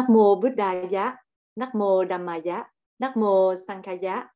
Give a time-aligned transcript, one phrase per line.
[0.00, 1.16] Namo Buddhaya,
[1.58, 2.04] Nắc mô
[2.98, 3.54] Namo
[4.00, 4.28] giá.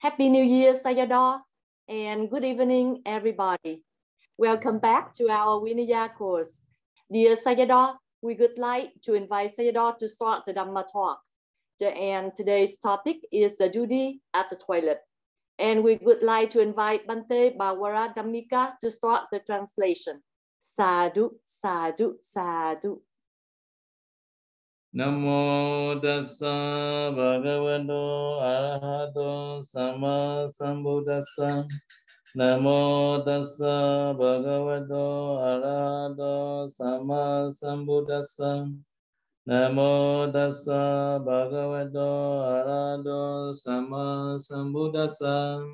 [0.00, 1.40] Happy New Year, Sayadaw,
[1.88, 3.84] and good evening, everybody.
[4.36, 6.60] Welcome back to our Vinaya course.
[7.08, 11.20] Dear Sayadaw, we would like to invite Sayadaw to start the Dhamma talk.
[11.80, 14.98] And today's topic is the duty at the toilet.
[15.56, 20.20] And we would like to invite Bante Bawara Dhammika to start the translation.
[20.60, 23.02] Sadhu, sadhu, sadhu.
[24.92, 26.52] Namo dasa
[27.16, 31.64] bhagavato arahato sama sambuddhasa.
[32.36, 38.68] Namo dasa bhagavato arahato sama sambuddhasa.
[39.48, 45.64] Namo dasa bhagavato arahato sama sambuddhasa.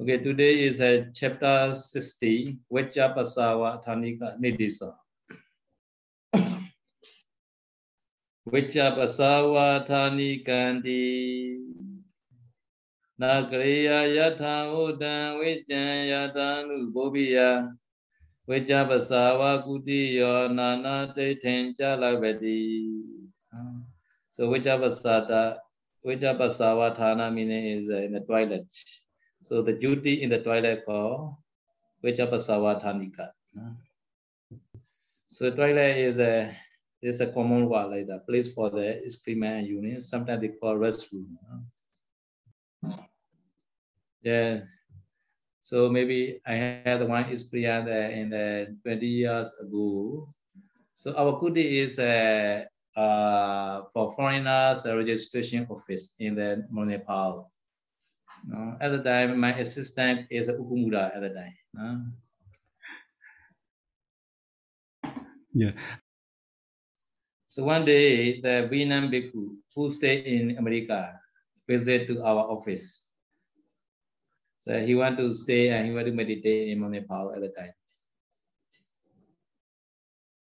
[0.00, 5.01] Okay, today is a chapter 60, Vajjapasawa Thanika Nidisa.
[8.46, 11.62] Vichapasawa thani kanti
[13.20, 17.70] Nakriya yatha udan vichan yatanu bhobiya
[18.48, 23.02] Vichapasawa kutiyo nana teithen chalavati
[24.30, 25.58] So Vichapasata,
[26.04, 28.64] Vichapasawa thana meaning is uh, in the toilet.
[29.42, 31.36] So the duty in the toilet called
[32.02, 33.30] Vichapasawa thanika.
[35.28, 36.56] So toilet is a
[37.02, 40.00] There's a common word like that, place for the excrement urine.
[40.00, 41.26] Sometimes they call restroom.
[44.22, 44.60] Yeah.
[45.60, 46.54] So maybe I
[46.86, 50.32] had one experience in the 20 years ago.
[50.94, 57.50] So our Kuti is a, uh, for foreigners a registration office in the Nepal.
[58.54, 61.56] Uh, at the time, my assistant is Ukumura at the time.
[61.74, 61.98] Uh.
[65.54, 65.72] Yeah,
[67.52, 71.20] So one day, the Vietnam Bhikkhu who stay in America
[71.68, 73.12] visit to our office.
[74.60, 77.76] So he want to stay and he want to meditate in Nepal at the time.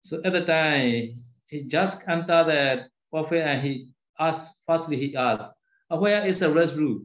[0.07, 1.11] So at the time,
[1.51, 5.51] he just enter the office and he asked, firstly he asked,
[5.91, 7.03] oh, where is the restroom?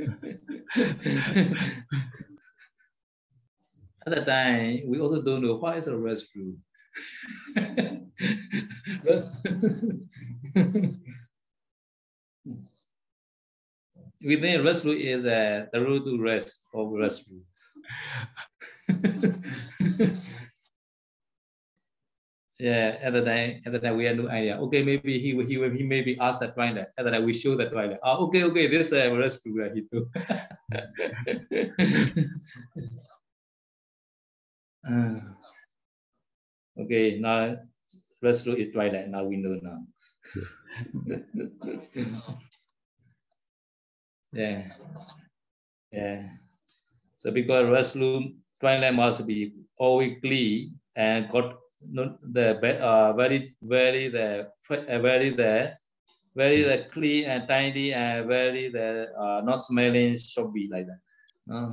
[4.02, 6.58] at the time, we also don't know what is a restroom.
[14.20, 17.40] Within restroom is uh, the road to rest of restroom.
[22.58, 24.58] yeah, at the time, at the time we had no idea.
[24.60, 26.88] Okay, maybe he he he maybe asked the toilet.
[26.98, 27.98] At the time we show the toilet.
[28.04, 30.12] Ah, okay, okay, this uh, restroom that he took.
[34.84, 35.20] uh,
[36.84, 37.56] okay, now
[38.22, 39.08] restroom is toilet.
[39.08, 39.80] Now we know now.
[44.32, 44.62] yeah,
[45.92, 46.28] yeah.
[47.18, 51.56] So because restroom toilet must be always clean and got
[51.92, 55.72] not the uh, very very the uh, very the
[56.36, 61.00] very the clean and tidy and very the uh, not smelling should be like that.
[61.52, 61.72] Uh.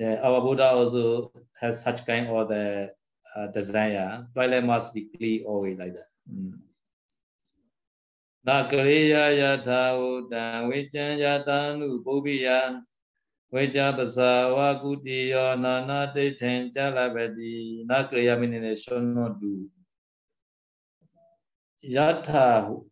[0.00, 2.92] Yeah, our Buddha also has such kind of the
[3.36, 4.26] uh, desire.
[4.34, 6.08] Toilet must be clean always like that.
[6.30, 6.66] Mm.
[8.48, 10.00] နာကရိယာယထာဝ
[10.32, 12.48] တံဝိကျံယတာနုပုဗ္ဗိယ
[13.52, 17.54] ဝိကြပဇာဝကုတိယောနာနာတိထင်ကြလပတိ
[17.90, 19.52] နာကရိယာ meaning should not do
[21.96, 22.48] yatha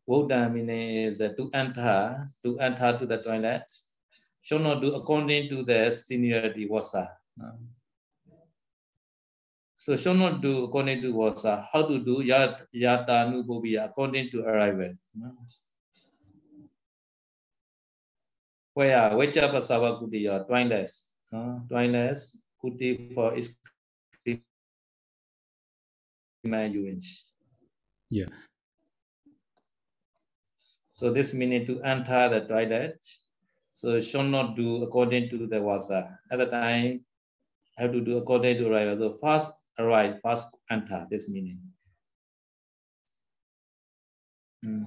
[0.08, 2.00] vodha meaning is to enter
[2.42, 3.66] to enter to the toilet
[4.49, 7.05] Should not do according to the seniority wasa
[9.79, 11.69] so should not do according to wasa.
[11.71, 14.91] How to do yat yata nubobia according to arrival.
[18.73, 21.15] Where which up sava kuti ya twineless,
[21.71, 23.55] twineless kuti for is
[26.43, 27.23] unch.
[28.09, 28.27] Yeah.
[30.87, 32.99] So this meaning to enter the toilet.
[33.79, 36.19] So should not do according to the wasa.
[36.29, 37.05] At the time,
[37.77, 38.97] have to do according to arrival.
[38.97, 41.61] The first arrive, first enter, this meaning.
[44.65, 44.83] Mm.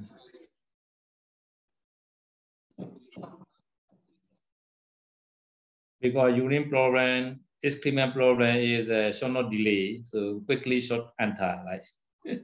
[6.03, 11.89] Because urine problem, excrement problem is uh, should not delay, so quickly should enter, right?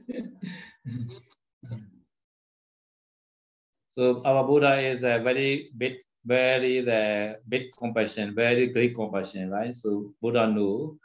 [3.91, 5.97] so our Buddha is a very big,
[6.29, 9.75] very the big compassion, very great compassion, right?
[9.75, 10.99] So Buddha knew.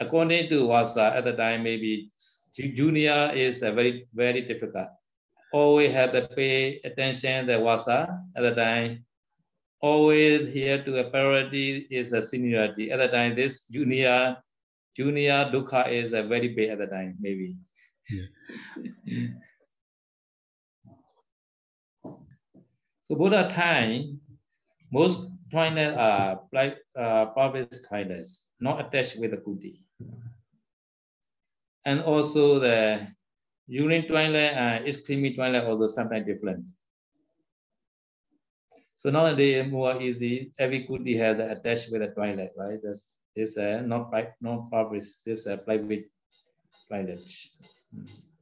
[0.00, 2.10] According to Vasa at the time, maybe
[2.54, 4.88] junior is a very, very difficult.
[5.52, 9.06] Always have to pay attention the Vasa at the time.
[9.80, 12.90] Always here to a priority is a seniority.
[12.90, 14.36] At the time, this junior,
[14.96, 17.56] junior dukkha is a very big at the time, maybe.
[18.10, 18.26] Yeah.
[23.06, 24.20] so Buddha time,
[24.90, 29.80] most toilets are like uh, public toilets, not attached with the kuti.
[31.84, 33.06] And also the
[33.66, 36.64] urine toilet and uh, ischemic toilet also sometimes different.
[38.96, 40.50] So nowadays more easy.
[40.58, 42.78] Every kuti has attached with a toilet, right?
[42.82, 43.06] That's
[43.36, 45.04] this uh, not not public.
[45.24, 46.10] This uh, private
[46.88, 47.20] toilet.
[47.94, 48.37] Mm.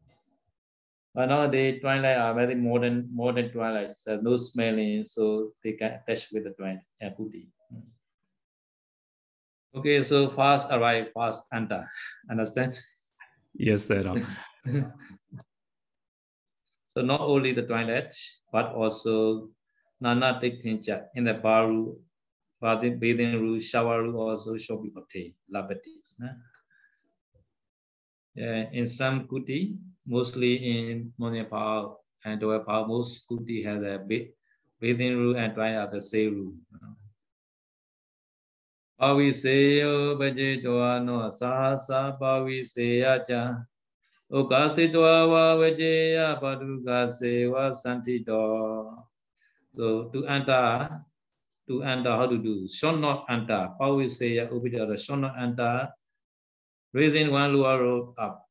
[1.16, 3.96] But nowadays, twilight are very modern, modern twilight.
[3.96, 7.48] So no smelling, so they can attach with the twilight uh, booty.
[9.74, 11.88] Okay, so fast arrive, fast enter.
[12.30, 12.78] Understand?
[13.54, 14.04] Yes, sir.
[16.88, 18.14] so not only the toilet,
[18.52, 19.48] but also
[20.02, 21.96] Nana Tiktinja in the baru,
[22.60, 25.32] bathing room, shower room also should be obtained.
[25.48, 25.96] Labati.
[28.34, 33.98] Yeah, in some kuti, mostly in Monepal and Doepal, most kuti has a
[34.80, 36.60] bathing room and twice at the same room.
[39.00, 43.66] Paviseyo baje toa no sahasa paviseya cha
[44.32, 49.06] Ukase toa wa vajeya paduka sewa santito.
[49.76, 51.04] So to enter,
[51.68, 52.66] to enter, how to do?
[52.66, 53.70] Shall not enter.
[53.78, 55.92] Paviseya ubidara, shall not enter.
[56.92, 58.48] Raising one lower rope up.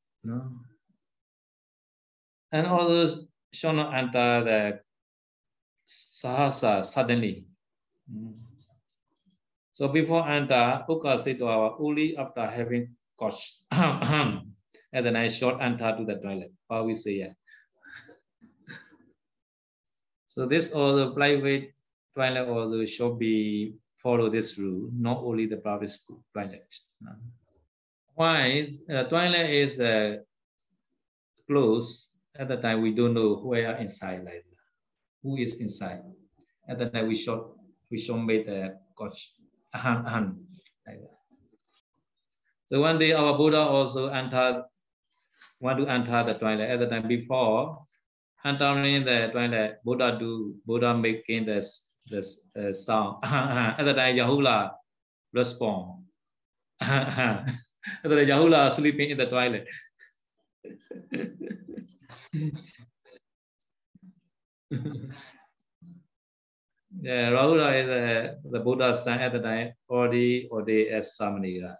[2.55, 4.79] And others shall not enter the
[5.87, 7.43] sahasa suddenly.
[9.73, 15.59] So before enter, Uka said to our only after having coached and then I short
[15.59, 16.53] enter to the toilet.
[16.69, 17.33] How we say yeah.
[20.27, 21.75] So this all the private
[22.15, 25.91] toilet also should be follow this rule, not only the private
[26.33, 26.71] toilet.
[28.15, 28.71] Why?
[28.89, 30.23] Uh, toilet is uh,
[31.47, 34.45] closed at the time, we don't know where inside, like
[35.23, 36.01] who is inside.
[36.67, 37.41] At the time, we should
[37.91, 39.33] we should make the coach
[39.73, 40.25] ahan ahan
[40.87, 41.17] like that.
[42.65, 44.65] So one day, our Buddha also entered,
[45.59, 46.67] want to enter the toilet.
[46.69, 47.85] At the time, before
[48.43, 53.17] entering the toilet, Buddha do Buddha making this this uh, sound.
[53.23, 54.71] at the time, Yahula
[55.33, 56.03] respond.
[56.81, 57.45] at
[58.03, 59.67] the time, Yahula sleeping in the toilet.
[66.97, 71.75] yeah, Rahula is the, the Buddha's son at the time, already ordained as Samanira.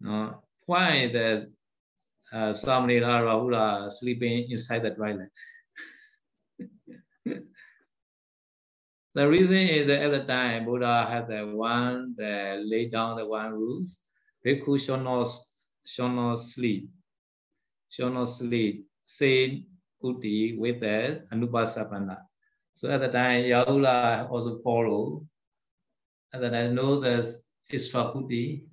[0.00, 0.42] No?
[0.66, 1.46] Why the
[2.32, 5.30] uh, Samanira Rahula sleeping inside the dry land?
[9.14, 13.26] the reason is that at the time, Buddha had the one that laid down the
[13.26, 13.98] one rules.
[14.46, 15.28] Bhikkhu shall not,
[15.86, 16.88] shall not sleep,
[17.90, 19.64] shall not sleep, say
[20.02, 22.18] kuti with the Anupasapana.
[22.74, 25.26] So at the time, Yahula also follow.
[26.32, 28.64] And then I know there's extra kuti,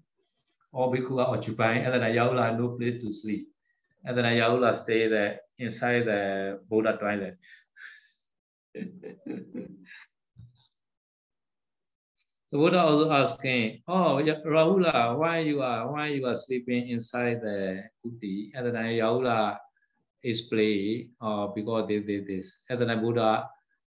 [0.74, 3.48] all bhikkhu are occupying, and then Yahula no place to sleep.
[4.06, 7.38] And then Yahula stay there inside the Buddha toilet.
[12.50, 17.84] So Buddha also asking, oh Rahula, why you are why you are sleeping inside the
[18.04, 18.50] kuti?
[18.56, 18.74] And then
[20.26, 22.64] Yahula play uh, because they did this.
[22.70, 23.50] And then Buddha,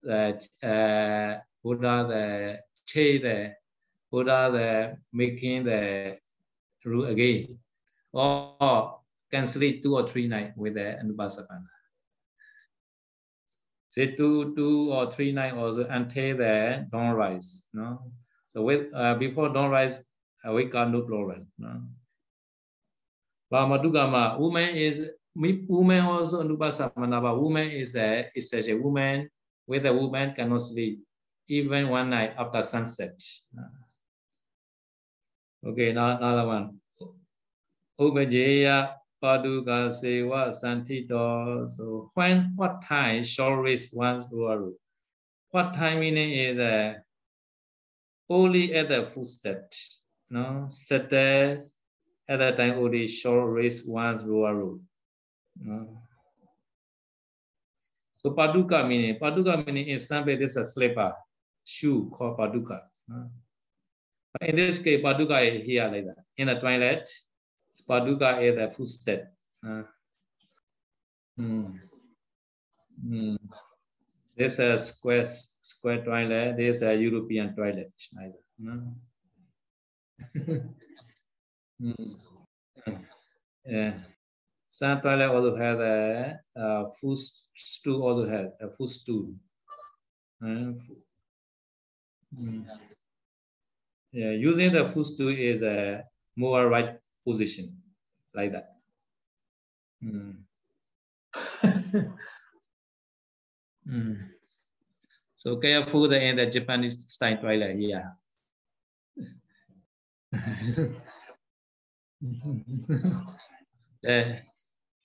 [0.03, 3.55] the uh, Buddha the change the
[4.11, 6.19] Buddha the making the
[6.85, 7.59] rule again,
[8.13, 9.01] or
[9.31, 11.67] can sleep two or three nights with the Anubhasapana.
[13.89, 17.67] Say two, two or three nights also until the dawn rise.
[17.73, 18.13] No,
[18.53, 20.03] so with uh, before dawn rise,
[20.47, 21.47] uh, wake up no problem.
[21.59, 21.83] No.
[23.53, 29.29] Brahmadugama, woman is woman also Anupasamanaba, woman is a is a woman
[29.67, 31.01] with a woman cannot sleep
[31.49, 33.21] even one night after sunset.
[35.67, 36.81] Okay, now another one.
[38.01, 41.69] Upajeya Paduka Sewa Santito.
[41.71, 44.73] So when what time shall raise one's guru?
[45.51, 46.95] What time meaning is uh,
[48.31, 49.73] only at the footstep.
[50.31, 54.79] No, set at that time only shall raise one's guru.
[58.21, 61.15] So paduka meaning, paduka meaning in Sanskrit is a slipper,
[61.65, 62.81] shoe called paduka.
[64.43, 66.25] In this case, paduka is here like that.
[66.37, 67.09] In the toilet,
[67.89, 69.33] paduka is the footstep.
[69.67, 69.83] Uh,
[71.39, 71.79] mm,
[73.05, 73.39] mm.
[74.37, 76.57] This is a square square toilet.
[76.57, 77.93] This is a European toilet.
[81.81, 81.97] Mm.
[81.97, 83.05] mm.
[83.65, 83.95] Yeah.
[84.81, 88.03] Toilet also have a, a footstool.
[88.03, 89.35] Also have a footstool.
[90.43, 90.73] Uh,
[92.35, 92.65] mm.
[94.13, 96.05] Yeah, using the footstool is a
[96.37, 97.77] more right position,
[98.35, 98.77] like that.
[100.03, 100.39] Mm.
[103.87, 104.17] mm.
[105.37, 108.13] So careful in the Japanese style toilet yeah,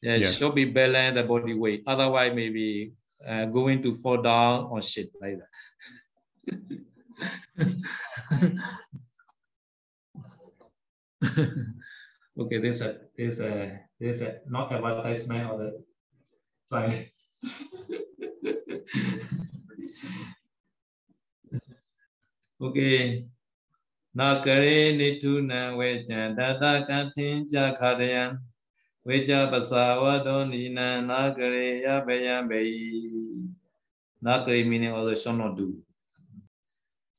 [0.04, 1.82] yeah, yeah, should be balance the body weight.
[1.87, 2.92] Otherwise, maybe
[3.26, 5.49] uh, going to fall down or shit like that.
[12.38, 15.84] okay, this a this a this a not advertisement of the
[16.70, 17.06] fine.
[22.62, 23.28] okay.
[24.18, 28.22] နာကရေနိထုနံဝေကြံတတကထင်ကြခါတယံ
[29.06, 32.62] ဝေကြပစာဝတောနိနံနာကရေယဘယံဘေ
[34.26, 35.66] နာကရေ meaning also shall not do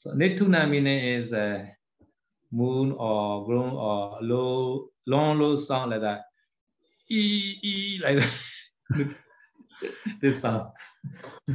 [0.02, 1.48] so nithuna meaning is a
[2.58, 4.02] moon or grown or
[4.32, 4.54] low
[5.12, 6.22] long low sound like that
[7.20, 7.22] e
[7.72, 8.34] e like that
[10.22, 10.66] this sound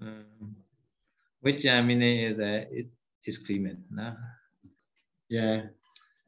[0.00, 0.56] um,
[1.40, 2.88] which I mean is a it
[3.24, 3.80] is excrement.
[3.90, 4.14] Nah?
[5.28, 5.68] Yeah.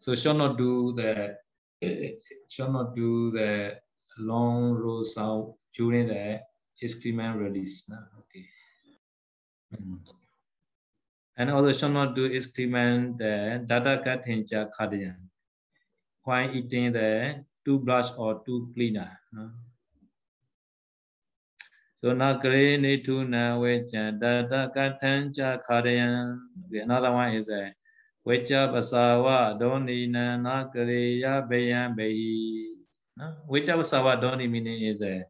[0.02, 1.38] So shall not do the,
[2.50, 3.78] shall not do the
[4.18, 6.42] long row out during the
[6.82, 7.86] excrement release.
[7.88, 7.98] No?
[8.18, 8.46] Okay.
[9.78, 9.98] Hmm.
[11.38, 15.18] And also shall not do excrement the data katinja kadian
[16.24, 19.20] while eating the two brush or two cleaner.
[19.32, 19.52] No?
[21.94, 26.40] So na kare ni tu na wecha data katancha karayan.
[26.74, 27.76] Another one is a
[28.26, 32.68] wecha basawa doni na na kare ya bayan bayi.
[33.50, 35.26] Wecha basawa doni meaning is a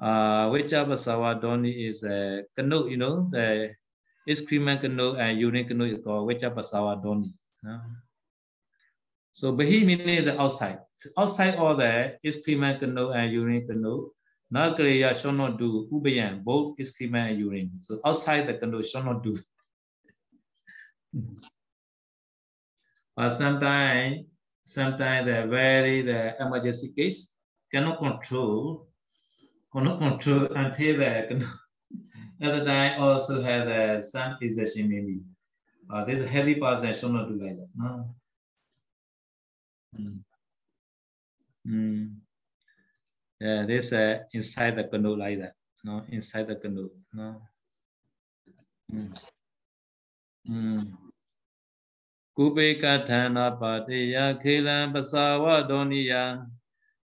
[0.00, 3.74] uh wecha basawa doni is a canoe, you know, the
[4.26, 7.32] excrement canoe and urine canoe is called wecha basawa doni.
[9.32, 10.78] So bahi meaning the outside.
[11.16, 14.10] Outside all the excrement canoe and urine canoe
[15.14, 17.70] shall not do ubayan, both excrement and urine.
[17.82, 19.38] So outside the canoe shall not do.
[23.16, 24.26] but sometimes,
[24.64, 27.28] sometimes the very the emergency case
[27.70, 28.88] cannot control,
[29.72, 31.46] cannot control until the.
[32.42, 35.20] Other time also have the some possession maybe.
[35.88, 37.68] Uh, this heavy person should not do like that.
[37.76, 38.14] No.
[39.96, 40.24] Mm.
[41.66, 42.16] Mm.
[43.40, 45.54] Yeah, this uh, inside the canoe like that.
[45.84, 46.90] No, inside the canoe.
[47.12, 47.42] No.
[48.92, 49.14] Mm.
[50.48, 51.11] Mm.
[52.36, 56.46] Kubeka thana patiya khilan pasawa doniya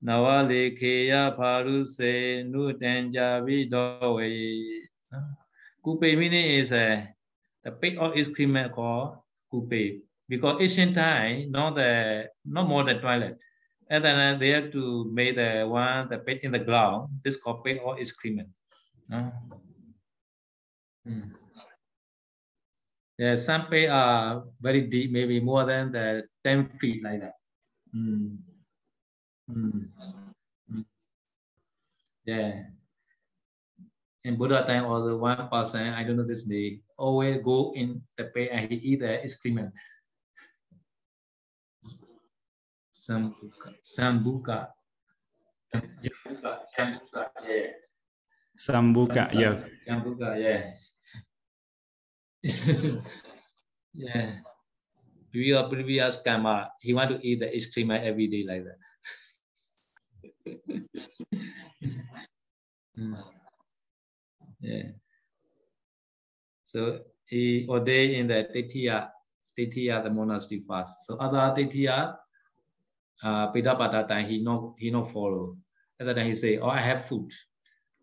[0.03, 4.31] nawale kheya pharu se nu tanja vidowe.
[5.85, 7.07] Kupe meaning is uh,
[7.63, 9.19] the pig or excrement called
[9.53, 13.39] kupe because ancient time not the not more than toilet
[13.91, 17.09] and then they have to make the one the pit in the ground.
[17.23, 18.49] This called pit or excrement.
[19.13, 19.31] Uh,
[21.07, 21.31] mm.
[23.19, 27.37] Yeah, some pit are very deep, maybe more than the 10 feet like that.
[27.95, 28.39] Mm.
[29.51, 29.89] Mm.
[30.73, 30.85] Mm.
[32.25, 32.65] Yeah.
[34.25, 38.25] In Buddha time, also one person, I don't know this day, always go in the
[38.31, 39.75] pit and he eat the excrement.
[42.93, 43.75] Sambuka.
[43.83, 44.69] Sambuka.
[45.75, 46.53] Sambuka.
[46.71, 47.23] Sambuka.
[47.45, 47.71] Yeah.
[48.57, 49.23] Sambuka.
[49.35, 49.57] Yeah.
[49.89, 50.29] Sambuka.
[50.39, 50.63] Yeah.
[53.95, 54.35] yeah.
[55.33, 58.79] Your previous karma, he want to eat the ice cream every day like that.
[64.61, 64.83] yeah.
[66.65, 69.11] So he ordained in the Titiya,
[69.59, 71.07] Titiya, the monastery fast.
[71.07, 72.17] So other Titiya,
[73.23, 75.57] uh, Pindapata time, he not he not follow.
[75.99, 77.31] That time he say, oh, I have food.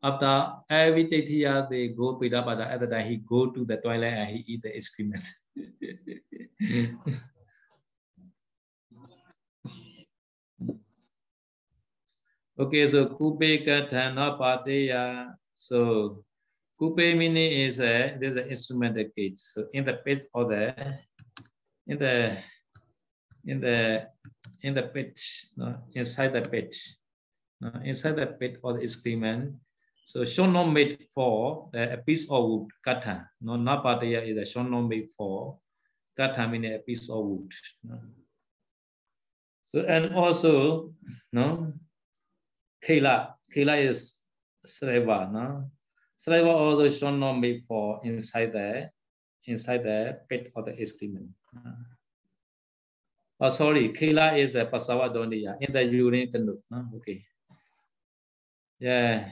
[0.01, 2.65] After every here, they go to Pindapata.
[2.71, 5.23] At that time he go to the toilet and he eat the excrement.
[12.59, 15.35] okay, so Kubeka Thana Pateya.
[15.57, 16.23] So
[16.79, 19.39] Coupe meaning is a there's an instrumental gauge.
[19.39, 20.73] So in the pit or the
[21.87, 22.37] in the
[23.43, 24.07] in the
[24.63, 25.19] in the pit,
[25.57, 26.73] no, inside the pit,
[27.59, 29.59] no, inside the pit or the excrement.
[30.09, 33.29] So shono made for the, a piece of wood, kata.
[33.41, 35.59] No, napataya is a shono made for
[36.17, 37.53] kata meaning a piece of wood.
[37.83, 38.01] No.
[39.67, 40.95] So and also,
[41.31, 41.73] no,
[42.83, 43.35] kela.
[43.53, 44.17] Kela is
[44.65, 45.69] sreva, no.
[46.17, 48.89] sreva also should not made for inside the
[49.45, 51.29] inside the pit of the excrement.
[53.39, 56.57] Oh, sorry, Kela is a Pasawa Doniya in the urine canoe.
[56.71, 56.89] No?
[56.97, 57.23] Okay.
[58.79, 59.31] Yeah.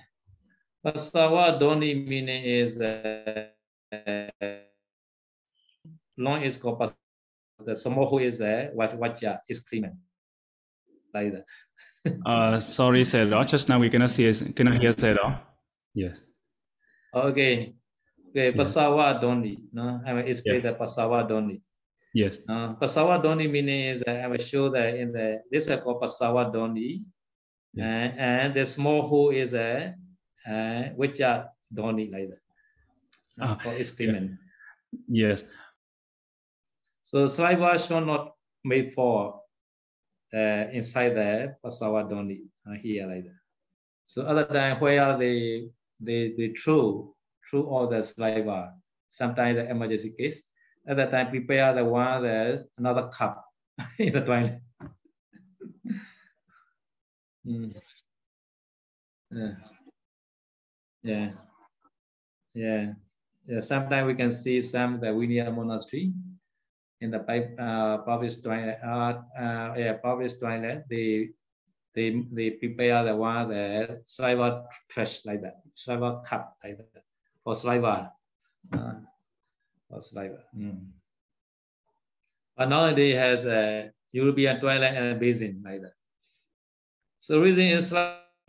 [0.87, 3.51] Pasawa Doni meaning is uh,
[6.17, 6.95] long is called Pasawa.
[7.59, 9.95] The Samohu is a Vacha excrement.
[11.13, 11.45] Like that.
[12.25, 13.43] uh, sorry, Sero.
[13.43, 15.41] Just now we cannot see, cannot hear Sero.
[15.93, 16.21] Yes.
[17.13, 17.75] Okay.
[18.29, 19.67] Okay, Pasawa Doni.
[19.73, 20.71] No, I will explain Yeah.
[20.71, 21.61] the Pasawa Doni.
[22.13, 22.39] Yes.
[22.47, 25.99] Uh, Pasawa Doni meaning is uh, I will show that in the this is called
[26.01, 27.03] Pasawa Doni.
[27.73, 27.83] Yes.
[27.83, 29.95] And, and the small hole is a
[30.47, 32.41] uh, which are Doni like that.
[33.41, 34.31] Uh, Ah, for excrement.
[35.07, 35.43] Yes.
[37.03, 39.41] So saliva should not made for
[40.33, 43.39] uh, inside the Pasawa Doni uh, here like that.
[44.05, 45.69] So other than where they
[46.01, 47.13] they they throw
[47.49, 48.73] through all the saliva,
[49.09, 50.49] sometimes the emergency case.
[50.89, 53.43] Other time prepare the one the another cup
[53.99, 54.61] in the toilet.
[57.47, 57.71] Mm.
[59.31, 59.55] Yeah.
[61.07, 61.31] Yeah.
[62.53, 62.93] Yeah.
[63.47, 63.61] Yeah.
[63.63, 66.11] Sometimes we can see some the Vinaya monastery
[66.99, 68.77] in the uh, public toilet.
[68.83, 70.83] Uh, uh, yeah, public toilet.
[70.89, 71.31] They
[71.95, 77.03] they they prepare the one the saliva trash like that, saliva cup like that
[77.43, 78.11] for saliva.
[78.73, 78.99] Uh,
[79.87, 80.43] for saliva.
[80.51, 80.91] Mm.
[82.57, 85.95] But nowadays has a European toilet and a basin like that.
[87.19, 87.95] So reason is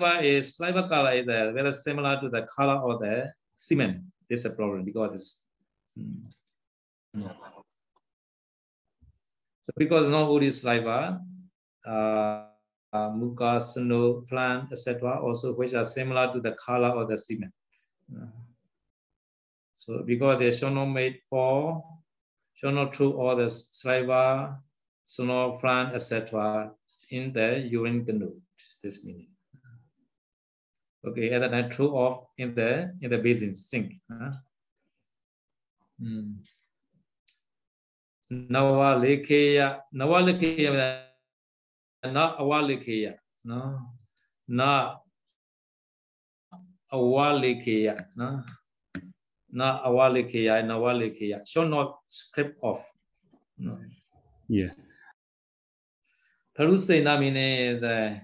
[0.00, 4.02] is saliva color is uh, very similar to the color of the cement.
[4.28, 5.42] This is a problem because it's
[5.98, 6.22] mm.
[7.16, 7.34] Mm.
[9.62, 11.20] so because no wood is saliva,
[11.86, 12.44] uh,
[12.92, 15.20] uh, muka, snow, plant, etc.
[15.20, 17.52] Also which are similar to the color of the cement.
[18.14, 18.26] Uh,
[19.76, 21.82] so because they should not made for,
[22.54, 24.58] should not through all the saliva,
[25.06, 26.70] snow, plant, etc.
[27.10, 28.34] in the urine canoe.
[28.82, 29.28] This meaning.
[31.06, 33.94] Okay, and then I threw off in the in the basin sink.
[34.10, 34.32] Huh?
[36.02, 36.38] Mm.
[38.30, 41.02] Nawalekeya, Nawalekeya,
[42.04, 43.80] not Awalekeya, no,
[44.48, 45.02] not
[46.92, 48.42] Awalekeya, no,
[49.50, 51.46] not Awalekeya, Nawalekeya.
[51.46, 52.84] Should not script off.
[53.56, 53.78] No.
[54.48, 54.70] Yeah.
[56.58, 58.18] Parusena meaning is uh,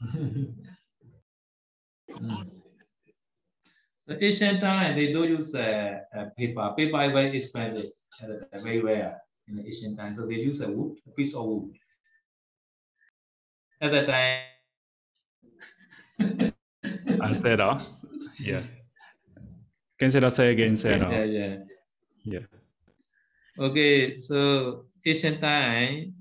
[2.20, 2.50] Mm.
[4.06, 6.72] The ancient time they don't use uh, uh, paper.
[6.76, 7.90] Paper is very expensive,
[8.24, 10.12] uh, very rare in the ancient time.
[10.14, 11.72] So they use a wood, a piece of wood.
[13.80, 14.42] At that time,
[17.20, 17.76] And Sero.
[18.38, 18.60] Yeah.
[19.98, 21.10] Can Sero say again, Sero?
[21.10, 21.56] yeah, yeah.
[22.24, 22.40] Yeah.
[23.58, 26.14] Okay, so ancient time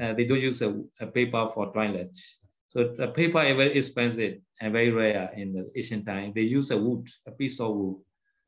[0.00, 2.16] uh, they don't use a, a paper for toilet.
[2.68, 6.32] So the paper is very expensive and very rare in the ancient time.
[6.34, 7.96] They use a wood, a piece of wood.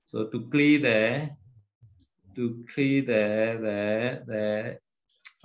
[0.05, 1.29] So to clean the
[2.37, 3.25] to clean the
[3.61, 3.81] the
[4.27, 4.79] the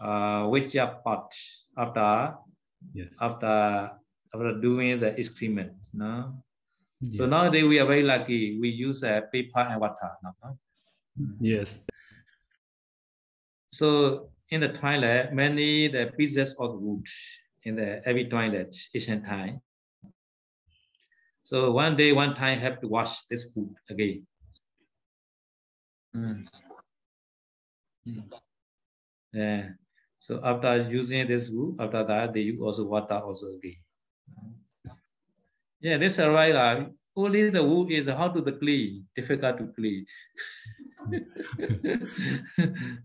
[0.04, 1.34] uh witch pot
[1.78, 2.36] after
[2.94, 3.14] Yes.
[3.22, 3.92] after
[4.34, 5.74] after doing the excrement.
[5.94, 6.44] No?
[7.14, 8.60] So nowadays we are very lucky.
[8.60, 10.12] We use a paper and water.
[10.24, 10.58] No?
[11.40, 11.82] Yes.
[13.72, 17.06] So in the toilet, many the pieces of wood
[17.64, 19.62] in the every toilet ancient time.
[21.52, 24.26] So one day, one time, have to wash this wood again.
[26.16, 26.48] Mm.
[28.08, 28.24] Mm.
[29.34, 29.72] Yeah.
[30.20, 33.76] So after using this wood, after that they use also water also again.
[35.82, 36.56] Yeah, this is right.
[36.56, 36.86] Uh,
[37.18, 40.06] only the wood is how to the clean, difficult to clean.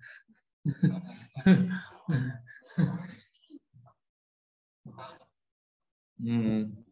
[6.23, 6.86] mm.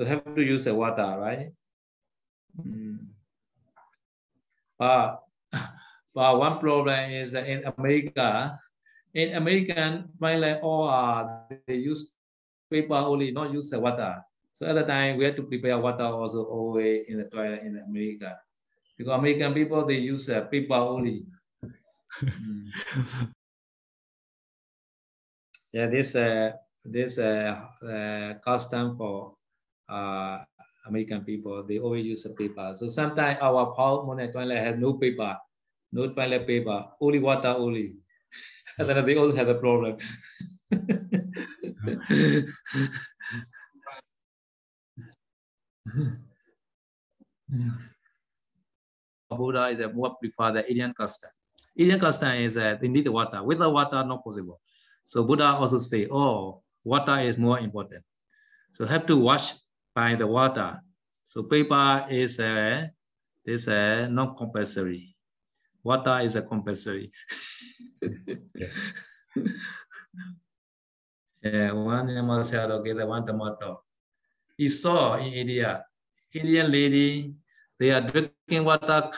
[0.00, 1.52] So have to use the water, right?
[2.56, 3.12] Mm.
[4.80, 5.20] But,
[6.16, 8.56] but one problem is in America,
[9.12, 10.88] in American toilet all
[11.68, 12.16] they use
[12.72, 14.24] paper only, not use the water.
[14.56, 17.76] So at the time we have to prepare water also always in the toilet in
[17.76, 18.40] America.
[18.96, 21.26] Because American people they use uh, paper only.
[22.24, 22.72] mm.
[25.72, 29.36] Yeah, this uh, this uh, uh, custom for
[29.90, 30.44] uh,
[30.86, 32.72] American people they always use a paper.
[32.74, 35.36] So sometimes our Paul Monet toilet has no paper,
[35.92, 37.94] no toilet paper, only water only.
[38.78, 39.98] and then they also have a problem.
[49.30, 51.30] Buddha is a more prefer the Indian custom.
[51.76, 53.42] Indian custom is that they need water.
[53.42, 54.60] Without water, not possible.
[55.04, 58.04] So Buddha also say, oh, water is more important.
[58.72, 59.54] So have to wash
[60.00, 60.80] by the water.
[61.28, 62.88] So paper is a
[63.44, 65.14] is a non compulsory.
[65.84, 67.12] Water is a compulsory.
[71.44, 73.84] yeah, one Yamasado gave the one tomato.
[74.56, 75.84] He saw in India,
[76.32, 77.34] Indian lady,
[77.78, 79.10] they are drinking water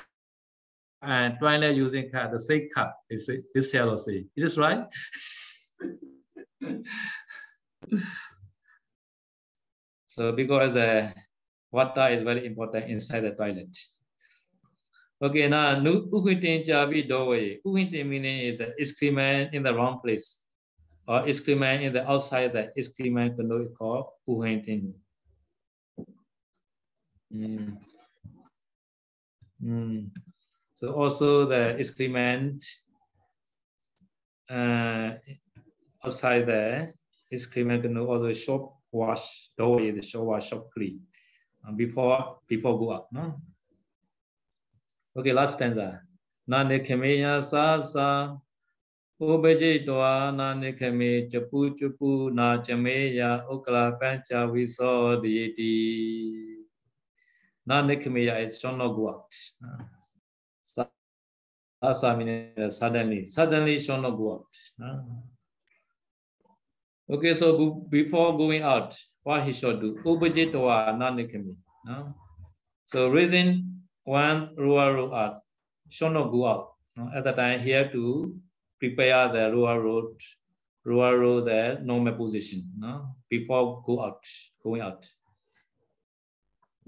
[1.03, 2.91] and toilet using cup, the same cup.
[3.09, 4.27] Is this yellow say.
[4.35, 4.83] It is right?
[10.13, 11.11] so because uh,
[11.73, 13.73] water is very important inside the toilet.
[15.25, 17.57] Okay, now nu uhintin jabi doorway.
[17.65, 20.45] Uhintin meaning is an excrement in the wrong place
[21.09, 24.93] or excrement in the outside the excrement to know it called uhintin.
[27.33, 27.81] Mm.
[29.65, 30.11] Mm.
[30.75, 32.61] So also the excrement
[34.51, 35.17] uh,
[36.05, 36.93] outside there
[37.31, 38.21] is clean know all
[38.93, 41.01] the shop wash doorway the shop wash shop clean.
[41.67, 43.41] Uh, before before go up no?
[45.17, 46.03] Okay last stanza.
[46.47, 48.37] Na ne khemeya sa sa
[49.21, 56.67] Ubeji toa na ne kheme chapu chapu na chameya ukla pancha viso diyeti
[57.67, 59.33] na ne khemeya is shall not go out
[60.65, 60.89] sa
[61.93, 64.47] sa meaning suddenly suddenly shall not go out
[67.13, 70.01] Okay, so before going out, what he should do?
[70.03, 71.57] Upajitwa nanikami.
[71.85, 72.15] No?
[72.87, 75.43] So reason one ruwa road out
[75.91, 76.69] should not go out.
[76.97, 77.11] No?
[77.15, 78.35] At the time, he to
[78.81, 80.17] prepare the ruwa road,
[80.87, 82.65] ruwa road the normal position.
[82.79, 83.15] No?
[83.29, 84.25] Before go out,
[84.65, 85.07] going out.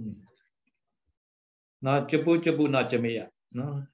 [0.01, 0.25] Hmm.
[1.83, 3.29] Na chapu chapu na chameya.
[3.53, 3.85] No?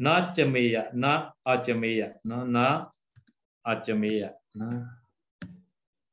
[0.00, 2.14] Na chameya, na achameya.
[2.24, 2.44] No?
[2.44, 2.86] Na
[3.64, 4.32] achameya.
[4.56, 4.84] No?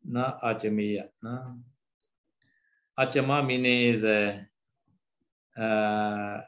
[0.10, 1.45] Na ajamiya na
[2.98, 4.48] ajama is a
[5.56, 6.41] uh,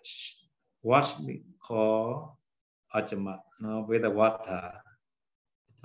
[0.81, 2.37] wash me called
[2.93, 4.73] ajama no with the water.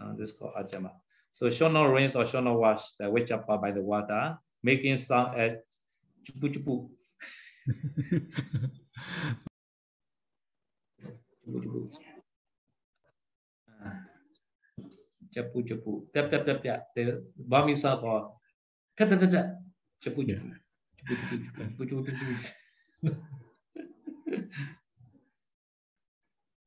[0.00, 0.92] Uh, this is called ajama.
[1.32, 4.96] So should not rinse or should not wash the witch up by the water making
[4.96, 5.60] sound at
[6.24, 6.88] chupu chupu.
[11.44, 12.15] Chupu chupu
[15.36, 18.40] chapu chapu tap tap tap tap bami Bamisa for
[18.96, 19.60] tap tap tap tap
[20.00, 20.48] chapu chapu
[21.04, 22.24] chapu chapu chapu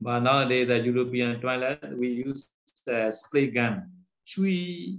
[0.01, 2.47] But nowadays the European toilet we use
[2.85, 3.91] the spray gun.
[4.23, 4.97] Shui,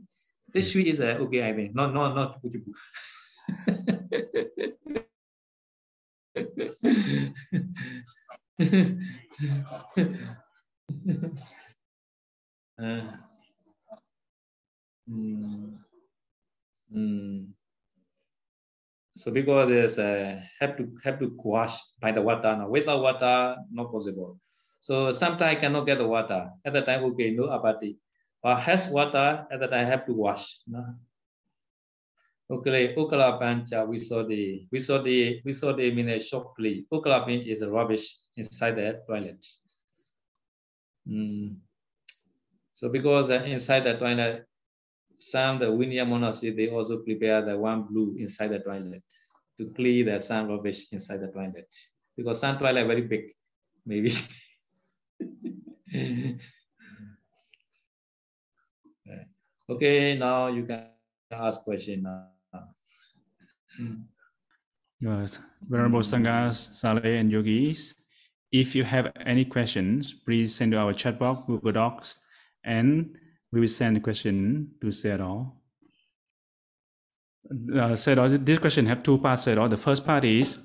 [0.52, 1.42] this shui is a okay.
[1.42, 2.70] I mean, not not not chapu chapu.
[12.82, 13.29] uh,
[15.10, 15.78] Mm.
[16.94, 17.46] Mm.
[19.16, 22.68] So because there's a have to have to wash by the water now.
[22.68, 24.38] Without water, not possible.
[24.80, 26.50] So sometimes I cannot get the water.
[26.64, 27.98] At the time, okay, no apati.
[28.42, 30.60] But has water, at the time I have to wash.
[30.66, 30.94] No?
[32.50, 36.56] Okay, ukala pancha we saw the we saw the we saw the mean a shock
[36.56, 36.84] play.
[36.90, 39.44] Ukala pan is a rubbish inside the toilet.
[41.06, 41.56] Mm.
[42.72, 44.49] So because uh, inside the toilet
[45.20, 49.02] some the Vinaya monastery, they also prepare the one blue inside the toilet
[49.58, 51.68] to clean the sun rubbish inside the toilet.
[52.16, 53.34] Because sun toilet very big,
[53.84, 54.12] maybe.
[59.70, 60.86] okay, now you can
[61.30, 62.28] ask question now.
[65.00, 65.40] Yes.
[65.62, 67.94] Venerable Sanghas, Saleh and Yogis,
[68.52, 72.16] if you have any questions, please send to our chat box, Google Docs,
[72.64, 73.16] and
[73.52, 75.56] we will send the question to Sero.
[77.74, 79.68] Uh, Sero, this question have two parts, Sero.
[79.68, 80.58] The first part is,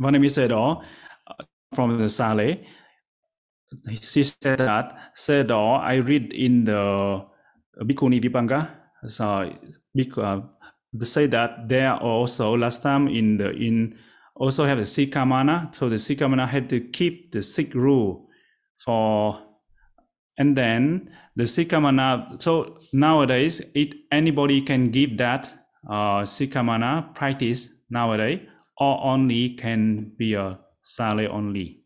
[0.00, 0.82] Vanami Sero,
[1.26, 2.56] uh, from the Sale,
[4.00, 7.24] she said that, Sero, I read in the
[7.82, 8.70] Bhikkhuni Vibhanga,
[9.06, 9.52] so
[10.22, 10.40] uh,
[10.92, 13.96] they say that there also last time in the in
[14.34, 15.74] also have the Sikkhamana.
[15.74, 18.28] So the Sikkhamana had to keep the sick rule
[18.84, 19.40] for
[20.38, 22.40] and then the Sikkhamana.
[22.40, 25.52] So nowadays, it anybody can give that
[25.86, 28.40] uh, Sikkhamana practice nowadays,
[28.78, 31.82] or only can be a Sale only.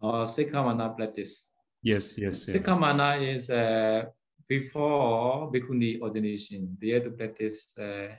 [0.00, 1.50] Uh, Sikkhamana practice.
[1.82, 2.48] Yes, yes.
[2.48, 2.54] yeah.
[2.54, 4.06] Sikkhamana is uh,
[4.48, 6.76] before Bhikkhuni ordination.
[6.80, 8.14] They had to practice uh,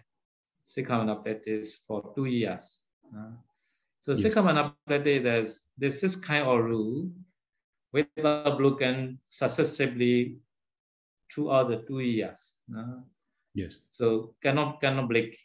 [0.67, 2.83] Sikkhamana practice for two years.
[3.15, 3.31] Uh,
[4.01, 4.23] so Yes.
[4.23, 7.09] Sikkhamana practice, there's, there's this kind of rule
[7.93, 10.37] without broken successively
[11.31, 12.57] throughout the two years.
[12.75, 12.99] uh.
[13.53, 13.79] Yes.
[13.91, 15.37] So cannot cannot break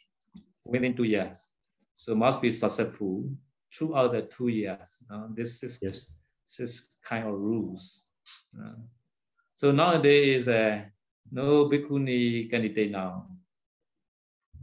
[0.65, 1.51] within two years.
[1.95, 3.29] So must be successful
[3.73, 4.99] throughout the two years.
[5.11, 5.27] uh.
[5.35, 6.01] This is Yes.
[6.47, 8.07] this is kind of rules.
[8.57, 8.75] uh.
[9.55, 10.85] so nowadays, uh,
[11.31, 13.27] no bhikkhuni candidate now.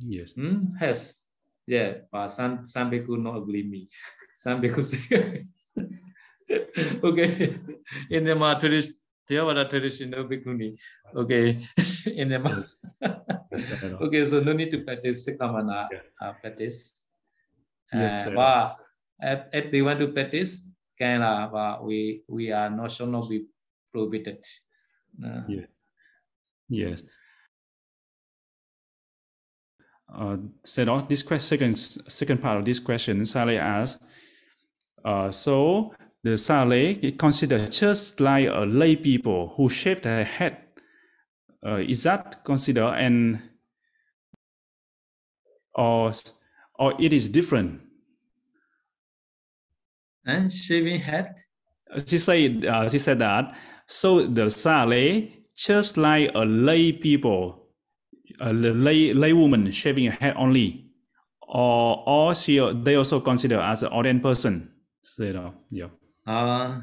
[0.01, 0.33] Yes.
[0.33, 0.75] Hmm?
[0.79, 1.22] Has
[1.66, 3.88] yeah, but some some bhikkhu not agree me.
[4.37, 5.46] Some bhikkhu say
[6.50, 7.56] okay.
[8.11, 8.94] In the ma tradition,
[9.28, 10.76] Theravada tradition, no bhikkhuni.
[11.14, 11.66] Okay.
[12.06, 12.62] In the ma.
[13.50, 13.98] Yes, Sero.
[14.06, 15.88] Okay, so no need to practice Sikamana
[16.20, 16.92] uh, practice.
[17.92, 18.35] Yes, Uh, sir.
[18.35, 18.76] but
[19.20, 20.62] if, if they want to practice,
[20.98, 23.46] can uh, but we we are not should not be
[23.92, 24.38] prohibited.
[25.24, 25.66] Uh, Yeah.
[26.68, 27.02] Yes.
[30.12, 31.76] Uh, Sero, this question, second
[32.09, 34.00] second part of this question, Sale asks,
[35.04, 40.59] uh, so the Sale is considered just like a lay people who shave their head.
[41.64, 43.40] Uh, is that considered and
[45.74, 46.12] or
[46.79, 47.81] or it is different?
[50.26, 51.35] and shaving head.
[51.94, 53.55] Uh, She said uh, she said that
[53.87, 57.68] so the Sale just like a lay people,
[58.40, 60.90] a lay lay woman shaving her head only,
[61.42, 64.72] or or she they also consider as an ordained person.
[65.02, 65.88] So yeah,
[66.27, 66.81] Uh,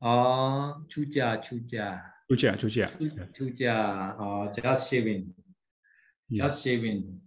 [0.00, 2.00] or chuja chuja
[2.30, 2.88] chucha chucha.
[3.34, 5.32] chuja or just shaving,
[6.30, 7.20] just shaving,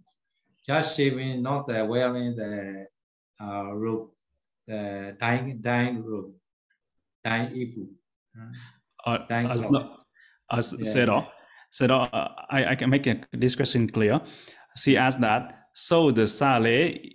[0.66, 2.86] just shaving, not the wearing the
[3.40, 4.10] uh, robe,
[4.68, 6.32] the dying dying robe,
[7.24, 7.88] dying evil.
[9.04, 9.70] Uh, as you.
[9.70, 9.96] no,
[10.50, 10.84] as Yeah.
[10.92, 11.22] said, uh,
[11.72, 12.08] said uh,
[12.50, 14.20] I, I can make this question clear.
[14.76, 16.66] She asked that so the sale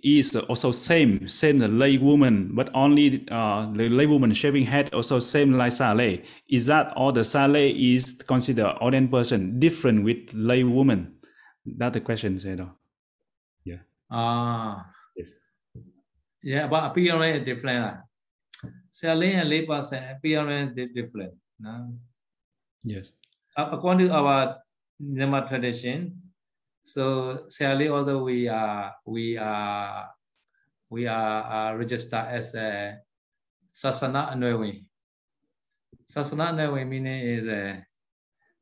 [0.02, 4.92] is also same same the lay woman, but only uh, the lay woman shaving head
[4.92, 6.18] also same like sale.
[6.48, 11.14] Is that all the sale is considered ordained person different with lay woman?
[11.76, 12.66] That the question said.
[13.64, 13.78] Yeah.
[14.10, 14.90] Ah.
[15.16, 15.28] Yes.
[16.42, 17.94] Yeah, but appearance is different.
[18.90, 21.34] Selling and lay person appearance is different.
[21.60, 21.94] no?
[22.82, 23.12] Yes.
[23.56, 24.58] According to our
[25.02, 26.27] Myanmar tradition,
[26.88, 30.08] so Sally, although we are we are
[30.88, 32.98] we are uh, registered as a
[33.74, 34.86] Sasana Anwewi.
[36.10, 37.76] Sasana Anwewi meaning is uh,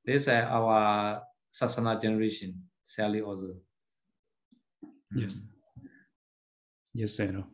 [0.04, 1.22] this is our
[1.54, 2.62] Sasana generation.
[2.86, 3.54] Sally also.
[5.14, 5.38] Yes.
[6.92, 7.44] Yes, sir.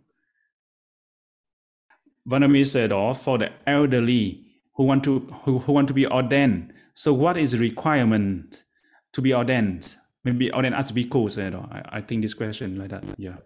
[2.29, 6.73] Vanami said, oh, for the elderly who want to who, who want to be ordained.
[6.95, 8.65] So, what is the requirement
[9.13, 9.97] to be ordained?
[10.25, 11.55] Maybe ordained as bhikkhu, said.
[11.55, 11.67] oh.
[11.71, 13.05] I, I think this question like that.
[13.19, 13.39] Yeah.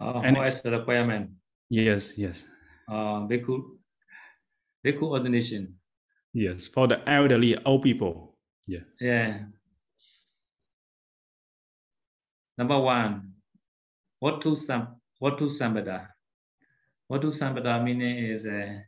[0.00, 1.30] Uh, And- is the requirement?
[1.70, 2.16] Yes.
[2.18, 2.46] Yes.
[2.88, 3.62] Uh, bhikkhu,
[4.84, 5.78] bhikkhu ordination.
[6.34, 6.66] Yes.
[6.66, 8.36] For the elderly old people.
[8.66, 8.84] Yeah.
[9.00, 9.38] Yeah.
[12.58, 13.34] Number one,
[14.18, 16.08] what to sam what to sambada?
[17.06, 18.78] What to sambada meaning is uh,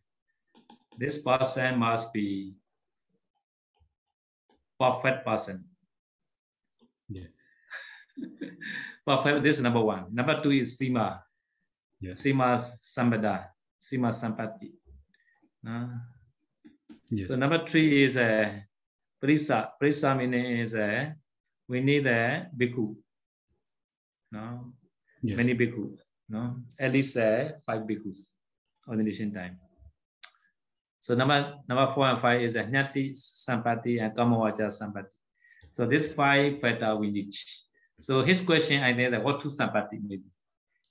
[0.98, 2.54] this person must be
[4.78, 5.64] perfect person.
[7.10, 7.26] Yeah.
[9.06, 9.42] perfect.
[9.42, 10.14] This is number one.
[10.14, 11.20] Number two is sima.
[12.00, 12.22] Yes.
[12.22, 13.50] Sima sambada.
[13.82, 14.70] Sima sampati.
[15.66, 15.98] Uh,
[17.12, 17.26] Yes.
[17.28, 18.46] so number three is uh,
[19.20, 19.70] prisa.
[19.82, 21.10] Prisa meaning is uh,
[21.66, 22.94] we need a bhikkhu.
[24.30, 24.70] No,
[25.20, 25.36] Yes.
[25.36, 25.98] many bhikkhu.
[26.30, 28.30] No, at least uh, five bhikkhus
[28.86, 29.58] ordination time.
[31.00, 35.10] So number number four and five is a Jnati Sampati and Kamavacha Sampati.
[35.72, 37.34] So this five factor we need.
[38.00, 40.24] So his question I know that what to Sampati maybe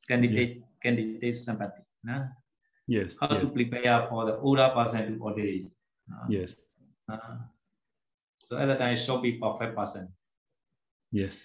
[0.08, 1.84] candidate candidate Sampati.
[2.04, 2.28] No?
[2.88, 3.16] Yes.
[3.22, 3.42] how yes.
[3.42, 5.70] to prepare for the older person to.
[6.12, 6.56] Uh, Yes.
[7.08, 7.38] uh,
[8.50, 10.12] so at that time, it should be perfect person.
[11.12, 11.38] Yes.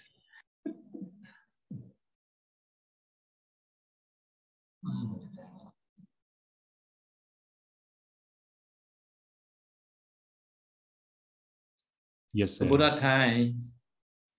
[12.35, 12.65] Yes, sir.
[12.65, 13.71] Buddha time,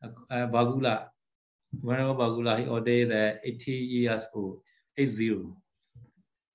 [0.05, 1.09] uh, Bakula,
[1.81, 4.61] whenever Bakula, he ordained the 80 years old,
[4.99, 5.49] 80.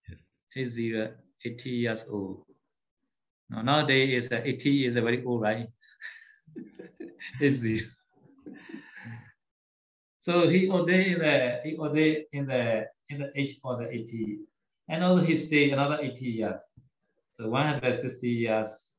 [0.07, 0.19] Yes.
[0.55, 1.07] 80,
[1.43, 2.45] 80 years old.
[3.49, 5.67] Now, nowadays, is uh, 80 is a very old, right?
[7.41, 7.87] 80.
[10.19, 14.41] So he ordained in the he ordained in the in the age of the 80,
[14.89, 16.59] and also he stayed another 80 years.
[17.31, 18.93] So 160 years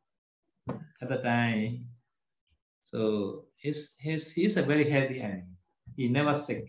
[1.01, 1.87] at the time.
[2.83, 5.49] So he's he's he's a very healthy animal.
[5.97, 6.69] He never sick.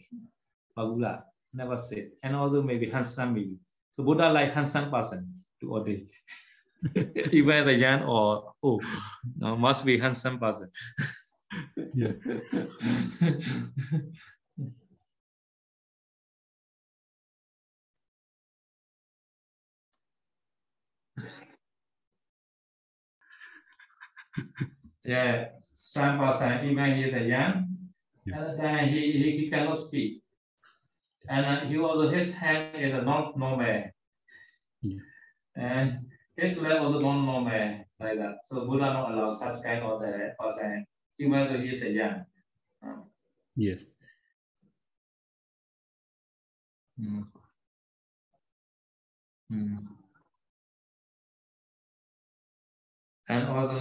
[0.78, 1.24] Bakula
[1.54, 3.58] never sick, and also maybe handsome maybe.
[3.92, 6.10] So Buddha like handsome person to ordain.
[7.32, 8.82] Even the young or oh,
[9.38, 10.70] no, must be handsome person.
[11.94, 12.14] Yeah.
[25.06, 25.46] yeah,
[26.02, 27.68] person, even he is a young,
[28.26, 28.40] Yeah.
[28.40, 30.22] at the time he, he, he cannot speak.
[31.30, 33.84] And uh, he also, his hand is a not normal.
[34.82, 35.00] Yeah.
[35.56, 38.38] And his leg also not normal like that.
[38.44, 40.86] So Buddha not allow such kind of the person,
[41.20, 42.26] even though he is a young.
[42.86, 43.02] Uh,
[43.56, 43.86] Yes.
[47.00, 47.28] mm.
[49.52, 49.88] Mm.
[53.28, 53.80] And also,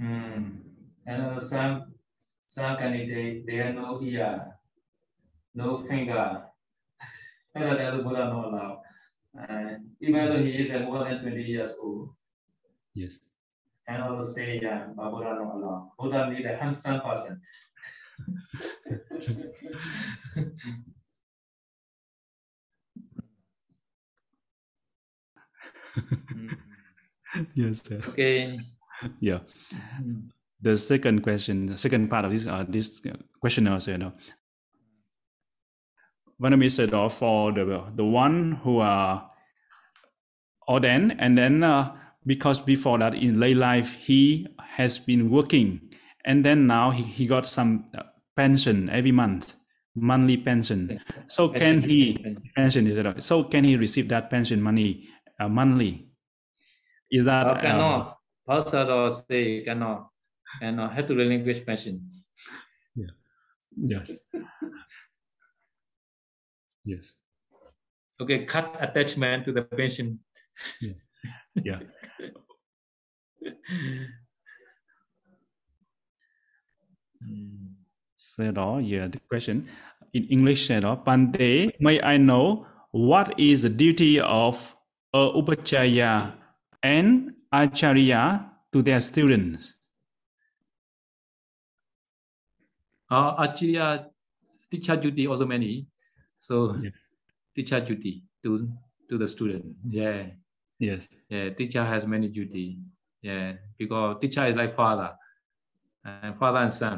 [0.00, 0.67] mm,
[1.08, 1.94] and also some
[2.48, 4.56] some candidate they have no ear,
[5.54, 6.44] no finger.
[7.54, 8.82] And that the Buddha not allow.
[9.48, 12.10] And even though he is uh, more than 20 years old,
[12.94, 13.18] Yes.
[13.88, 15.92] and also stay young, but Buddha not allow.
[15.98, 17.40] Buddha need a handsome person.
[27.54, 28.00] Yes, sir.
[28.08, 28.58] Okay.
[29.20, 29.40] Yeah.
[30.00, 30.30] Mm.
[30.60, 34.10] The second question, the second part of this uh, this uh, questionnaire said, uh,
[36.42, 39.30] Vanami said, uh, for the the one who are
[40.68, 41.94] ordained, and then uh,
[42.26, 45.80] because before that in late life he has been working,
[46.24, 48.02] and then now he, he got some uh,
[48.34, 49.54] pension every month,
[49.94, 51.00] monthly pension.
[51.28, 52.18] So can he
[52.56, 53.22] pension is it?
[53.22, 56.10] So can he receive that pension money uh, monthly?
[57.10, 58.18] Is that Uh, uh, cannot.
[58.46, 60.10] Pastor say cannot.
[60.60, 60.92] Cannot.
[60.94, 62.00] Have to relinquish pension.
[62.94, 63.12] Yeah.
[63.76, 64.10] Yes,
[66.84, 67.12] yes,
[68.20, 70.18] Okay, cut attachment to the pension.
[71.54, 71.80] yeah.
[78.16, 79.62] Say đó, yeah, the question
[80.12, 84.74] in English say đó, Pante, may I know what is the duty of
[85.12, 86.32] a upajjhaya
[86.82, 89.77] and acariya to their students?
[93.10, 93.98] Uh, actually, uh,
[94.70, 95.86] teacher duty also many.
[96.38, 96.90] So Yeah.
[97.54, 98.68] teacher duty to
[99.10, 99.64] to the student.
[99.88, 100.26] Yeah,
[100.78, 101.50] Yes, yeah.
[101.50, 102.78] Teacher has many duty.
[103.22, 105.12] Yeah, because teacher is like father,
[106.04, 106.94] and father and son.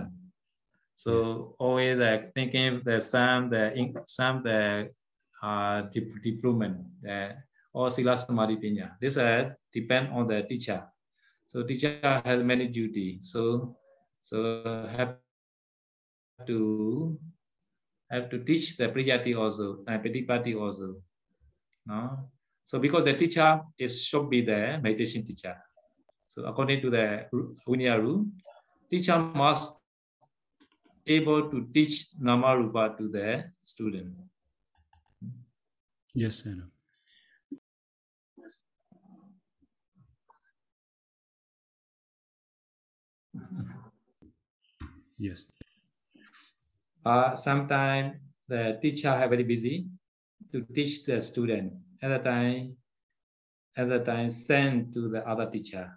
[0.94, 1.36] So Yes.
[1.58, 4.90] always like thinking the son, the in- son, the
[5.42, 7.36] uh, dip- deployment, the
[7.72, 8.96] or sila samadhi pinya.
[9.00, 10.82] This uh, depend on the teacher.
[11.46, 13.18] So teacher has many duty.
[13.20, 13.76] So
[14.20, 14.38] so
[14.90, 15.14] have
[16.46, 17.18] to
[18.10, 20.96] have to teach the pariyatti also uh, and patipatti also.
[21.86, 22.30] No?
[22.64, 25.56] So because the teacher is should be the meditation teacher.
[26.26, 27.26] So according to the
[27.66, 28.26] Vinaya rule,
[28.90, 29.80] teacher must
[31.06, 34.14] able to teach nama rupa to the student.
[36.14, 36.70] yes, know.
[45.18, 45.44] Yes,
[47.04, 48.16] Uh, sometimes
[48.48, 49.86] the teacher are very busy
[50.52, 51.72] to teach the student.
[52.02, 52.76] At the time,
[53.76, 55.90] at the time send to the other teacher.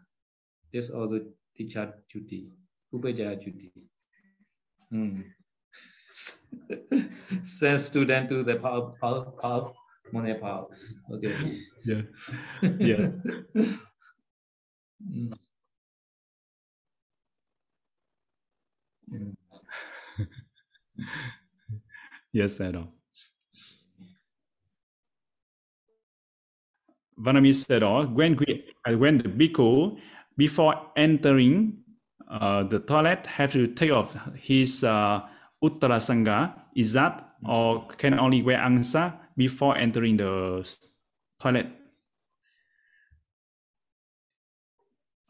[0.71, 1.21] This also
[1.55, 2.51] teacher duty,
[2.93, 3.71] upaja duty.
[4.89, 5.21] Hmm.
[7.43, 9.71] send student to the power, power, power,
[10.11, 10.67] money power.
[11.11, 11.35] Okay.
[11.83, 12.01] yeah,
[12.79, 13.07] yeah,
[15.03, 15.33] Mm.
[19.11, 19.42] Mm.
[22.33, 22.87] yes, I know.
[27.19, 29.97] Vanami said, oh, when, we, uh, when the bhikkhu,
[30.35, 31.77] before entering
[32.29, 35.21] uh, the toilet, have to take off his uh,
[35.63, 40.67] uttara sanga, is that, or can only wear angsa before entering the
[41.41, 41.67] toilet?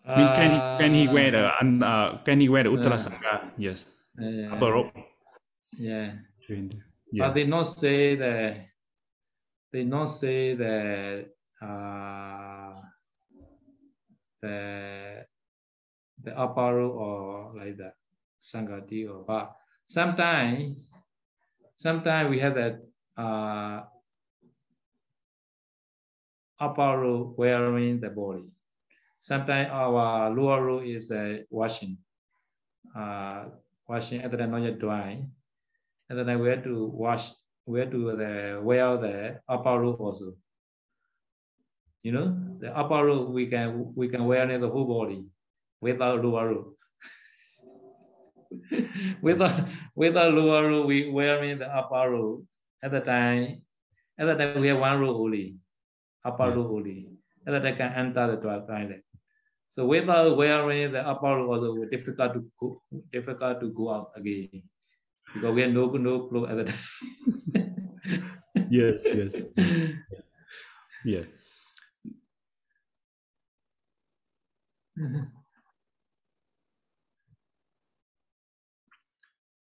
[0.06, 3.00] I mean, can he can he wear the and uh, can he wear the uttara
[3.00, 3.50] uh?
[3.58, 3.86] Yes,
[4.22, 4.92] uh, upper rope.
[5.78, 6.14] Yeah.
[7.12, 7.28] Yeah.
[7.28, 8.66] But they not say that
[9.72, 11.30] they not say that
[11.62, 12.82] uh,
[14.42, 15.26] the
[16.24, 17.96] the aparo or like that
[18.40, 19.56] sangati or but
[19.86, 20.78] sometimes
[21.76, 22.82] sometimes we have that
[23.18, 23.84] uh
[26.60, 28.46] aparo wearing the body.
[29.20, 31.98] Sometimes our lower row is uh, washing,
[32.96, 33.50] uh,
[33.88, 35.32] washing at the drying
[36.10, 37.32] and then we have to wash,
[37.66, 40.34] we have to uh, the, wear the upper robe also.
[42.02, 45.26] You know, the upper robe we can we can wear in the whole body
[45.80, 46.74] without lower robe.
[49.22, 49.64] without
[49.96, 52.46] without lower robe, we wearing the upper robe.
[52.84, 53.64] At the time,
[54.20, 55.56] at the time we have one robe only,
[56.26, 56.50] upper hmm.
[56.50, 56.56] Yeah.
[56.56, 57.08] robe only.
[57.48, 59.04] At the time can enter the toilet.
[59.72, 62.82] So without wearing the upper robe also difficult to go,
[63.14, 64.64] difficult to go out again
[65.34, 66.84] because we have no no clothes at the time.
[68.70, 69.34] Yes, yes,
[71.06, 71.24] yeah.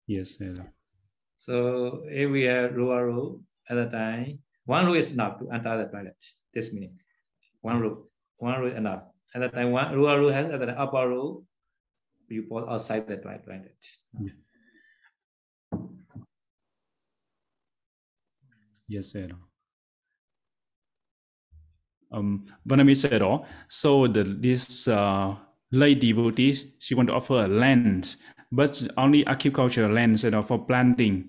[0.06, 0.64] Yes, yeah.
[1.36, 5.76] so if we have lower row at the time, one row is enough to enter
[5.76, 6.16] the toilet.
[6.54, 6.96] This meaning,
[7.60, 8.04] one row,
[8.38, 9.02] one row enough.
[9.34, 11.44] At the time, one lower row has at the upper row,
[12.28, 13.76] you put outside the toilet.
[18.88, 19.28] Yes, sir.
[22.10, 25.36] Um, Vanami said, oh, so the, this uh,
[25.70, 28.16] lay devotee, she want to offer a land,
[28.50, 31.28] but only agricultural land you know, for planting.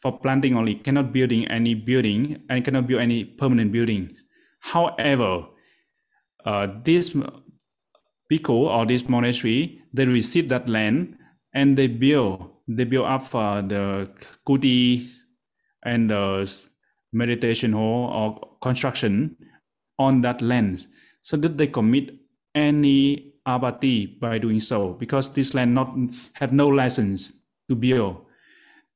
[0.00, 4.16] For planting only, cannot building any building and cannot build any permanent building.
[4.60, 5.46] However,
[6.46, 7.14] uh, this
[8.32, 11.18] bhikkhu or this monastery, they receive that land
[11.54, 14.10] and they build, they build up uh, the
[14.46, 15.08] kuti
[15.84, 16.70] and the
[17.14, 19.36] meditation hall or construction
[19.98, 20.86] on that land
[21.22, 22.10] so that they commit
[22.54, 25.94] any apatti by doing so because this land not
[26.34, 27.32] have no license
[27.68, 28.26] to build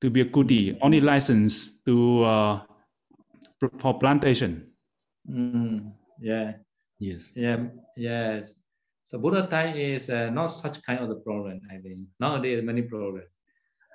[0.00, 2.60] to be a kuti only license to uh,
[3.78, 4.64] for plantation
[5.28, 6.54] Mm, yeah,
[6.98, 8.56] yes yeah, yes.
[9.04, 11.60] So Buddha time is uh, not such kind of the problem.
[11.70, 13.24] I think nowadays many problem.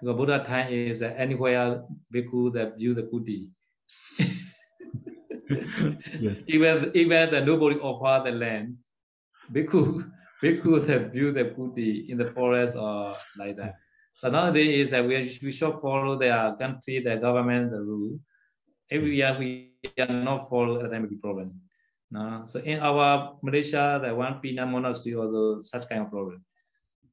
[0.02, 3.50] Because Buddha time is uh, anywhere bhikkhu that view the kuti.
[6.20, 8.78] Yes even even the nobody offer the land,
[9.52, 10.04] bhikkhu
[10.42, 13.76] bhikkhu that view the kuti in the forest or like that.
[14.16, 18.20] So nowadays is that we, we should follow their country, their government, the rule.
[18.90, 21.60] Every year we are not follow, that may be problem.
[22.12, 22.44] No?
[22.46, 26.46] So in our Malaysia, the one Pina monastery also such kind of problem.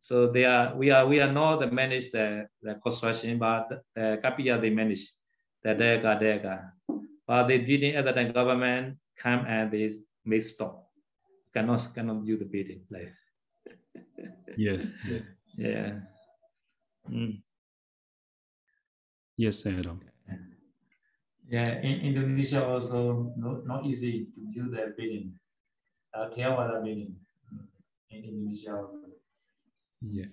[0.00, 4.20] So they are we are we are not the manage the, the construction, but the
[4.22, 5.10] Kapiya they manage
[5.62, 6.72] the Deka Deka.
[7.26, 9.90] But they didn't at the time government come and they
[10.24, 10.88] make stop.
[11.54, 13.10] Cannot cannot do the bidding like
[14.56, 15.22] yes yes
[15.56, 15.98] yeah.
[17.10, 17.42] Mm.
[19.36, 19.82] yes sir.
[21.50, 25.34] Yeah, in Indonesia also not, not easy to do the bidding.
[26.14, 27.18] Uh, Theravada bidding
[27.50, 27.66] mm,
[28.14, 28.78] in Indonesia.
[28.78, 29.10] Also.
[30.00, 30.30] yeah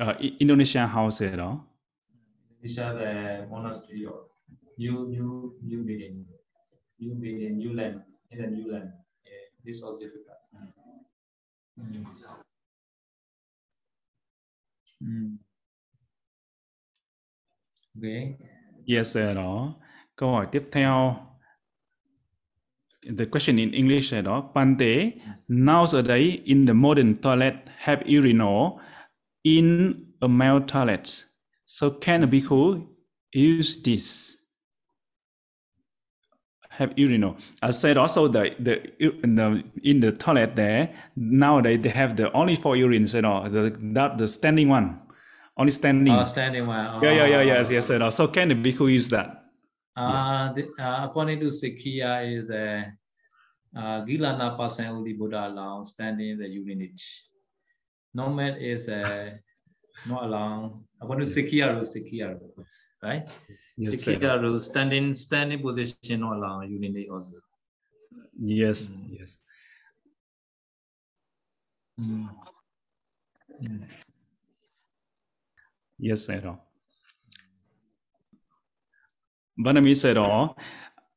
[0.00, 1.67] uh, I- Indonesian house at all
[2.62, 4.26] Indonesia the monastery or
[4.78, 6.26] new new new bidding,
[6.98, 8.90] new bidding, new land in the new land.
[9.24, 10.42] Yeah, this all difficult.
[10.54, 12.02] Mm.
[15.02, 15.38] Mm.
[17.96, 18.36] Okay.
[18.86, 19.34] Yes, sir.
[19.34, 19.74] Đó.
[20.16, 21.24] Câu hỏi tiếp theo.
[23.18, 24.50] The question in English là đó.
[24.54, 25.12] Pante,
[25.48, 28.80] nowadays in the modern toilet have urinal
[29.42, 31.27] in a male toilet.
[31.70, 32.86] So can a bhikkhu
[33.34, 34.38] use this?
[36.70, 37.36] Have urinal.
[37.60, 38.74] I said also the the,
[39.22, 43.46] in the in the toilet there nowadays they have the only four urines, you know,
[43.50, 44.98] the that the standing one,
[45.58, 46.14] only standing.
[46.14, 47.02] Oh, standing one.
[47.02, 47.42] yeah, yeah, yeah, Oh.
[47.42, 48.10] yes, yes, sir.
[48.10, 49.44] So can a bhikkhu use that?
[49.94, 52.96] Uh, the, uh, according to Sikhiya is a
[53.76, 57.04] uh, Gilana person only Buddha allow standing the urinage.
[58.14, 59.36] Normal is uh,
[60.06, 60.24] not
[61.00, 62.64] I want to Sekhiya rule,
[63.02, 63.24] right?
[63.76, 63.94] Yes.
[63.94, 67.32] Sekhiya standing standing position not allowed urinate also.
[68.40, 69.18] Yes, Mm.
[69.18, 69.36] yes.
[72.00, 72.28] Mm.
[73.62, 73.84] Mm.
[75.98, 76.64] Yes, all.
[79.58, 80.54] Vanami said, "Oh,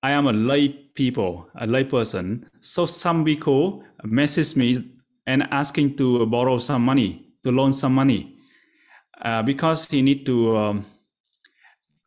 [0.02, 2.50] I am a lay people, a lay person.
[2.60, 4.92] So some people message me
[5.28, 8.38] and asking to borrow some money, to loan some money,
[9.22, 10.86] uh, because he need to um,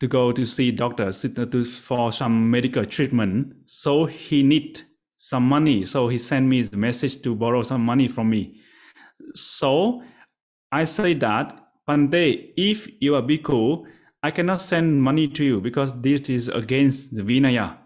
[0.00, 3.54] to go to see doctor to, for some medical treatment.
[3.66, 4.82] So he need
[5.16, 5.86] some money.
[5.86, 8.60] So he sent me the message to borrow some money from me.
[9.34, 10.02] So
[10.70, 11.58] I say that
[11.88, 13.84] Pande, if you are bhikkhu,
[14.22, 17.76] I cannot send money to you because this is against the Vinaya,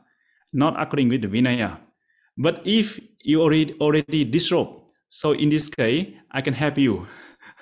[0.53, 1.79] not according with the Vinaya.
[2.37, 7.07] But if you already already disrobe, so in this case, I can help you.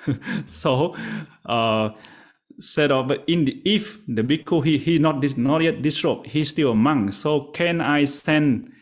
[0.46, 0.94] so
[1.44, 1.90] uh,
[2.60, 6.72] said of in the, if the bhikkhu he he not not yet disrobe, he's still
[6.72, 7.12] a monk.
[7.12, 8.72] So can I send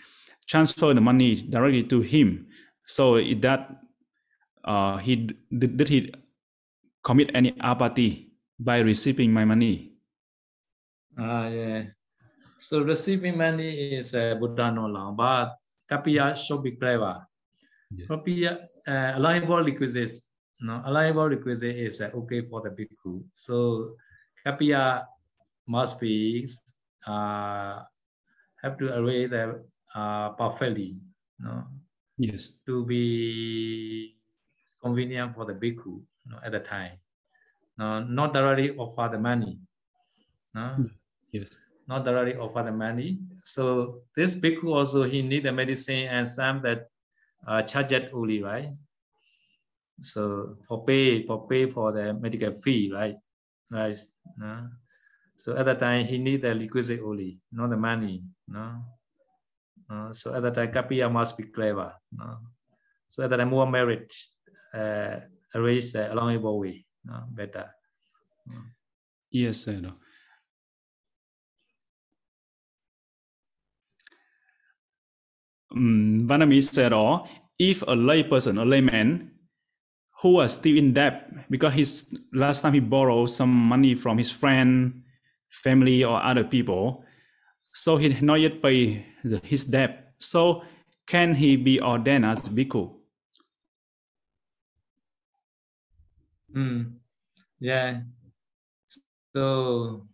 [0.47, 2.47] transfer the money directly to him?
[2.87, 3.71] So that
[4.65, 5.17] uh, he
[5.51, 6.13] did, did he
[7.03, 9.93] commit any apatti by receiving my money?
[11.19, 11.85] Ah, yeah.
[12.57, 15.57] So receiving money is a Buddha no long, but
[15.91, 17.27] Kapiya should be clever.
[17.91, 18.07] Yeah.
[18.07, 20.31] Kapiya, uh, allowable requisites,
[20.61, 23.23] no, allowable requisite is uh, okay for the bhikkhu.
[23.33, 23.97] So
[24.47, 25.05] Kapiya
[25.67, 26.47] must be
[27.07, 27.83] uh,
[28.63, 30.97] have to array the uh, perfectly,
[31.39, 31.65] no,
[32.19, 32.53] Yes.
[32.67, 34.17] to be
[34.83, 36.99] convenient for the bhikkhu no, at the time.
[37.77, 39.59] No, not directly offer the money.
[40.55, 40.87] No?
[41.33, 41.47] Yes.
[41.89, 43.19] not directly offer the money.
[43.43, 46.89] So this bhikkhu also he need the medicine and some that
[47.47, 48.69] uh, charge it only, right?
[50.01, 53.17] So for pay for pay for the medical fee, right?
[53.71, 53.97] Right.
[54.39, 54.69] No?
[55.37, 58.23] So at that time he need the requisite only, not the money.
[58.49, 58.83] No.
[59.91, 61.93] Uh, so at that time Kapiya must be clever.
[62.13, 62.39] No?
[63.09, 64.13] So at that time more merit
[64.73, 65.21] uh,
[65.55, 66.85] arrange the allowable way.
[67.05, 67.25] No?
[67.31, 67.71] Better.
[69.31, 69.83] Yes, sir.
[75.75, 77.27] Vanami said, "Oh,
[77.59, 79.34] if a lay person, a layman,
[80.25, 84.31] who was still in debt because his last time he borrowed some money from his
[84.33, 85.05] friend,
[85.51, 87.05] family, or other people,
[87.75, 90.15] so he not yet pay the, his debt.
[90.17, 90.65] So
[91.07, 92.97] can he be ordained as bhikkhu?
[96.57, 96.97] Mm.
[97.61, 98.01] Yeah.
[99.37, 100.09] So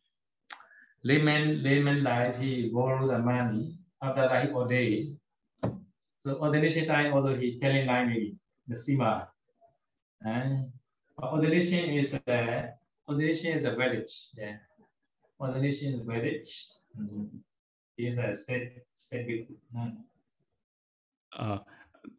[1.04, 5.18] layman layman like he borrow the money after that he ordained.
[6.18, 8.10] So ordination time also he telling like
[8.66, 9.28] the sima.
[10.22, 10.72] And
[11.22, 12.74] ordination is a
[13.08, 14.30] ordination is a village.
[14.36, 14.56] Yeah.
[15.40, 16.66] Ordination is village.
[16.98, 17.28] Mm.
[17.96, 19.48] Is a state state.
[19.76, 19.96] Mm.
[21.38, 21.58] Uh,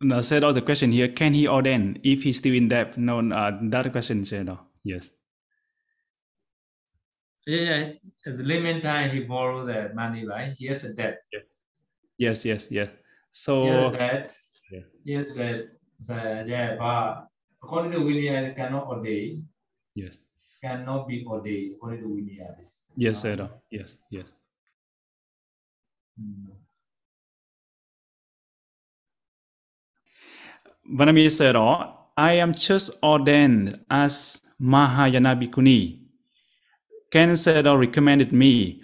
[0.01, 1.07] no, said all the question here.
[1.07, 2.97] Can he ordain if he's still in debt?
[2.97, 4.59] No, uh, that question said no.
[4.83, 5.09] Yes.
[7.47, 7.91] Yeah, yeah.
[8.25, 10.53] As layman time he borrow the money, right?
[10.53, 11.17] He has a debt.
[12.17, 12.91] Yes, yes, yes.
[13.31, 14.31] So Yeah, that.
[14.71, 14.79] Yeah.
[15.03, 15.69] Yeah, that.
[15.99, 17.30] So, yeah, but
[17.63, 19.47] according to Vinaya, cannot ordain,
[19.95, 20.15] yes,
[20.63, 22.55] cannot be ordained according to Vinaya.
[22.95, 23.49] Yes, Uh, sir.
[23.69, 24.25] Yes, yes.
[26.19, 26.51] mm.
[30.97, 35.99] Vanami said, I am just ordained as Mahayana Bhikkhuni.
[37.11, 38.81] Ken Sayadaw recommended me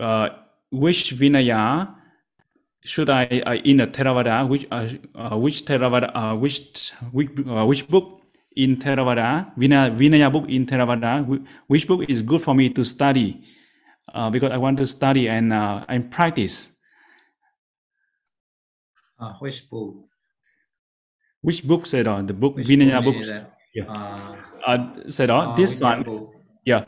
[0.00, 0.28] uh,
[0.70, 1.94] which Vinaya
[2.88, 3.24] should I,
[3.70, 8.06] in a Theravada, which uh, uh, which Theravada, uh, which which, uh, which book
[8.56, 11.12] in Theravada, Vinaya, Vinaya book in Theravada,
[11.66, 13.44] which book is good for me to study
[14.14, 16.70] uh, because I want to study and uh, and practice.
[19.20, 20.04] Uh, which book?
[21.42, 23.16] Which book said on the book Which Vinaya book?
[23.16, 23.28] is?
[23.74, 23.84] Yeah.
[23.86, 24.36] Uh,
[24.68, 26.02] Uh, said on uh, this one.
[26.02, 26.34] book.
[26.66, 26.84] Yeah,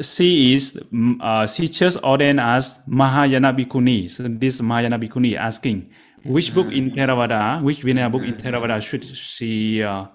[0.00, 4.10] she is mm, uh, she just ordained as Mahayana Bhikkhuni.
[4.10, 5.90] So this Mahayana Bhikkhuni asking
[6.24, 10.06] which book in Theravada, which Vinaya book in Theravada should she uh,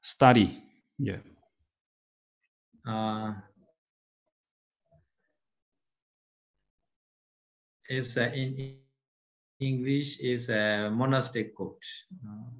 [0.00, 0.62] study?
[0.98, 1.18] Yeah.
[2.86, 3.34] Uh,
[7.88, 8.78] is uh, in
[9.60, 11.82] English is a monastic code.
[12.24, 12.50] Uh,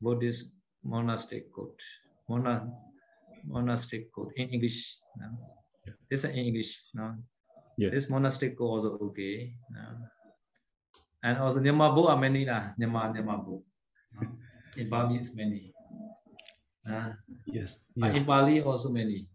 [0.00, 1.80] Buddhist monastic code.
[2.28, 2.70] Mona,
[3.48, 5.00] monastic code in English.
[5.16, 5.32] No?
[5.88, 5.96] Yeah.
[6.12, 6.92] This is in English.
[6.92, 7.16] No?
[7.80, 7.90] Yes.
[7.96, 9.56] This monastic code also okay.
[9.72, 10.04] No?
[11.24, 12.76] And also Nyama book are many lah.
[12.78, 13.64] Nyama Nyama book.
[14.14, 14.28] No?
[14.76, 15.72] In Burmese many.
[16.86, 17.12] Uh,
[17.48, 17.80] Yes.
[17.96, 18.16] Yes.
[18.16, 19.28] in Pali also many.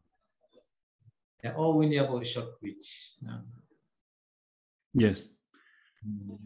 [1.44, 3.20] Yeah, all is short reach.
[3.22, 3.44] No?
[4.94, 5.28] Yes.
[6.06, 6.40] Mm.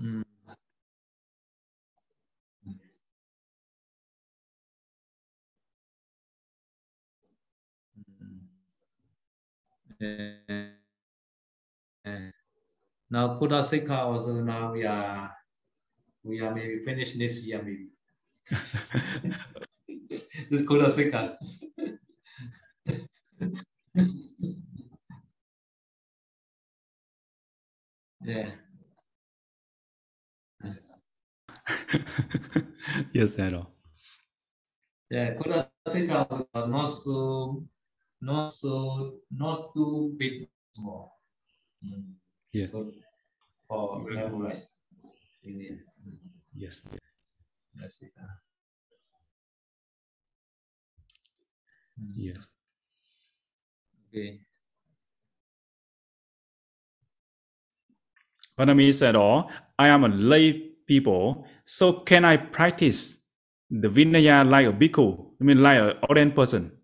[0.00, 0.24] Mm.
[10.00, 10.70] Uh,
[13.10, 15.34] now Khuddasikkha also now we are
[16.22, 17.88] we are maybe finished this year maybe.
[20.50, 21.36] this Khuddasikkha.
[28.24, 28.50] yeah.
[33.12, 33.70] yes, at all.
[35.10, 37.64] Yeah, Kuda Sikha also not so
[38.20, 41.20] not so not too big small.
[41.84, 42.14] Mm.
[42.52, 42.66] Yeah.
[42.66, 42.94] Good
[43.68, 44.70] for memorize.
[45.42, 45.76] Yeah.
[46.56, 46.82] Yes.
[47.74, 48.12] That's it.
[52.00, 52.12] Mm.
[52.16, 52.36] Yes.
[54.08, 54.40] Okay.
[58.58, 60.52] Vanami said, "All I am a lay
[60.86, 63.22] people, so can I practice
[63.70, 65.30] the Vinaya like a bhikkhu?
[65.40, 66.77] I mean, like an ordained person?"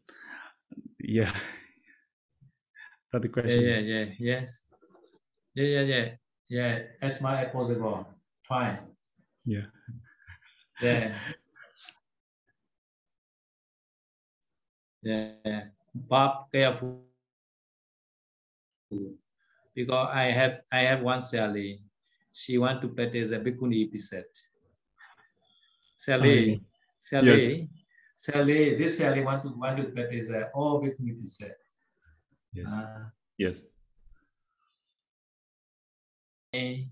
[1.08, 1.32] Yeah.
[3.12, 3.64] That's the question.
[3.64, 4.62] yeah, yeah, yes.
[5.54, 6.06] Yeah, yeah, yeah,
[6.48, 6.78] yeah.
[7.02, 8.06] As much as possible.
[8.46, 8.78] Try.
[9.44, 9.66] Yeah.
[10.80, 11.18] Yeah.
[15.02, 15.64] Yeah.
[15.94, 17.04] But careful.
[19.74, 21.78] Because I have I have one Sally.
[22.32, 24.40] She want to practice a bhikkhuni precepts.
[25.96, 26.58] Sally, oh,
[27.00, 27.68] Sally,
[28.24, 31.64] Sally, this Sally want to want to practice uh, all bhikkhuni precepts.
[32.54, 32.66] Yes.
[32.72, 33.04] Uh,
[33.36, 33.56] Yes.
[36.54, 36.84] eh,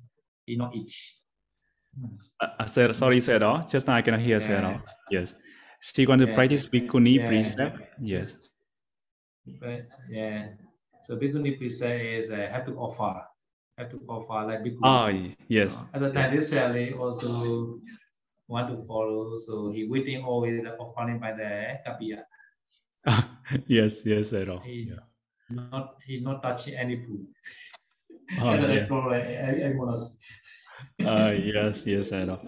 [0.46, 0.96] you know each.
[2.40, 4.80] I, I said, sorry, said, "Oh, just now I cannot hear, said, Yeah.
[4.80, 4.92] oh.
[5.10, 5.34] Yes.
[5.80, 6.34] She going to Yeah.
[6.34, 7.28] practice bhikkhuni Yeah.
[7.28, 7.76] precept?
[8.00, 8.36] Yes.
[9.60, 10.54] But yeah,
[11.04, 13.14] so bhikkhuni precept is uh, have to offer,
[13.78, 14.84] have to offer like bhikkhuni.
[14.84, 15.08] Ah,
[15.48, 15.80] yes.
[15.80, 17.80] Uh, at the time, this Sally also
[18.52, 22.20] want to follow, so he waiting always offering by the kapiya.
[23.66, 24.60] yes, yes, said, oh.
[24.60, 25.08] He Yeah.
[25.48, 27.24] not he not touching any food.
[28.38, 28.86] Ah, As I yeah.
[29.08, 29.98] like, I, I want
[31.00, 32.40] Ah, yes, yes, said, oh.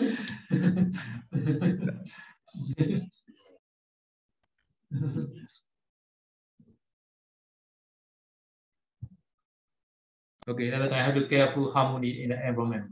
[10.46, 12.84] Okay, at the time, have to careful harmony in the environment.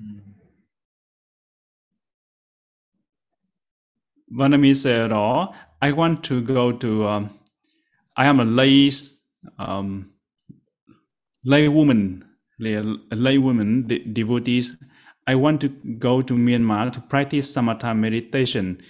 [0.00, 0.39] Mm.
[4.32, 7.06] Vanami said, "Oh, I want to go to.
[7.08, 7.30] Um,
[8.16, 8.90] I am a lay,
[9.58, 10.10] um,
[11.44, 12.24] lay woman,
[12.58, 12.76] lay,
[13.10, 14.76] lay woman de- devotees.
[15.26, 15.68] I want to
[15.98, 18.82] go to Myanmar to practice samatha meditation.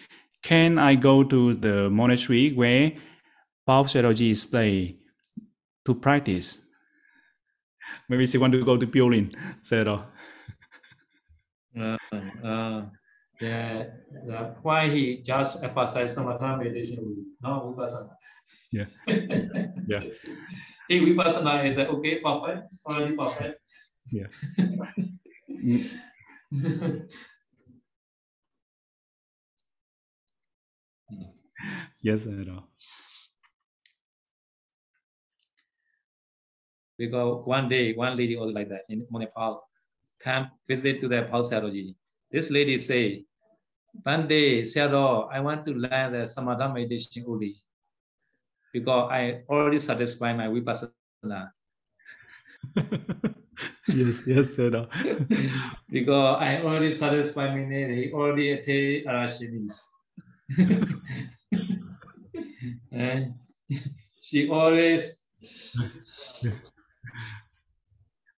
[0.43, 2.93] Can I go to the monastery where
[3.67, 4.97] Pa-Auk Sayadawgyi stay
[5.85, 6.59] to practice?
[8.09, 10.05] Maybe she want to go to Piolin." Said, "Oh,
[11.77, 11.97] Uh,
[12.43, 12.83] uh,
[13.41, 13.85] yeah,
[14.27, 18.11] that's why he just emphasized samatha meditation, only, not vipassana.
[18.73, 18.87] Yeah.
[19.89, 20.03] Yeah.
[20.89, 23.59] If vipassana is uh, okay, perfect, already perfect.
[24.11, 24.27] Yeah.
[32.03, 32.65] Yes, said, oh.
[37.01, 39.65] because one day, one lady also like that in Nepal,
[40.21, 41.95] come visit to the Pa-Auk Sayadawgyi.
[42.31, 43.25] This lady say,
[44.03, 47.57] one day, Sayadaw, I want to learn the samatha meditation only
[48.73, 51.51] because I already satisfied my vipassana.
[53.89, 54.87] yes, yes, oh.
[55.91, 59.71] because I already satisfied my need, he already attained Arashini.
[62.93, 63.35] and
[64.21, 65.25] she always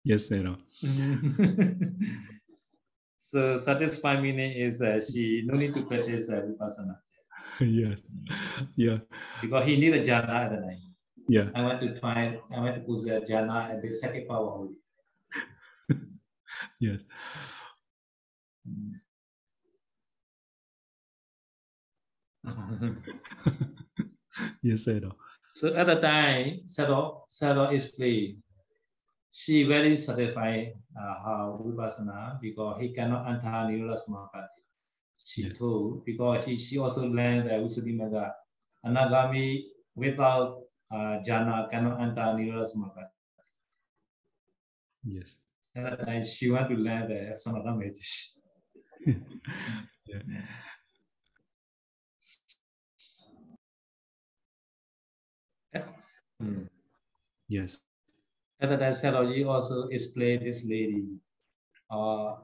[0.05, 0.57] yes, oh.
[3.31, 6.99] So satisfied meaning is uh, she no need to practice uh, vipassana.
[7.61, 8.01] Yes,
[8.75, 8.99] yeah,
[9.41, 10.79] because he need a jhana at the night.
[11.29, 14.75] yeah, I want to try, I want to possess jhana and the second power only.
[16.81, 17.03] yes,
[24.63, 25.13] yes, said, oh.
[25.55, 28.39] so at the time, Sado, Sado explained,
[29.33, 34.47] she very satisfied uh, her vipassana because he cannot enter nirvana samadhi
[35.19, 35.59] she yes.
[35.59, 38.33] told because she, she also learned that usudimaga
[38.87, 39.65] anagami
[39.95, 43.07] without uh, jhana cannot enter nirvana samadhi
[45.05, 45.37] yes
[45.75, 48.43] and she want to learn the samatha meditation
[50.07, 50.19] yeah.
[55.75, 55.83] yeah.
[56.43, 56.69] Mm.
[57.49, 57.79] yes
[58.61, 61.05] At that Saroji also explained this lady.
[61.91, 62.35] uh,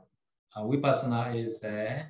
[0.57, 2.03] uh, vipassana is uh,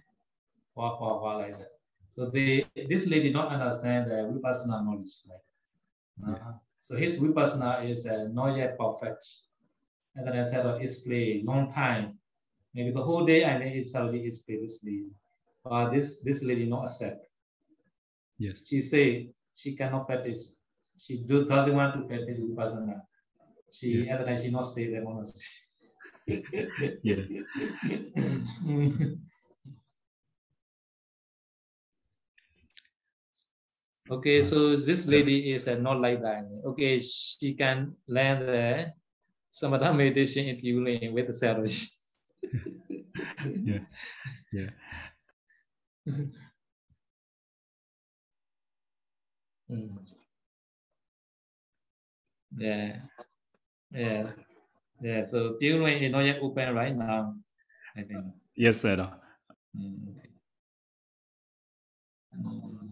[0.74, 1.72] wah, wah, wah, like that.
[2.10, 5.12] So they, this lady not understand the vipassana knowledge.
[5.28, 6.52] Like, uh,
[6.82, 9.26] So his vipassana is uh, not yet perfect.
[10.14, 12.18] And then I said, oh, it's play long time.
[12.74, 15.06] Maybe the whole day I think it's already is play this lady.
[15.64, 17.26] But this, this lady not accept.
[18.38, 18.60] Yes.
[18.66, 20.60] She say she cannot practice.
[20.96, 23.00] She do, doesn't want to practice vipassana.
[23.70, 24.22] She Yeah.
[24.24, 25.44] night she not stay there monastery.
[27.02, 27.22] Yeah.
[34.10, 36.46] okay, so this lady is uh, not like that.
[36.64, 38.92] Okay, she can learn the
[39.52, 41.72] samatha meditation in Yulin with the salary.
[43.64, 43.80] Yeah.
[44.52, 44.70] Yeah.
[49.70, 49.98] Mm.
[52.56, 53.00] Yeah.
[53.90, 54.30] Yeah.
[55.00, 55.24] Yeah.
[55.26, 57.34] So Yulin is not yet open right now.
[57.96, 58.24] I think.
[58.54, 59.12] Yes, Sayadaw.
[59.76, 60.30] Mm, okay.
[62.36, 62.90] Mm.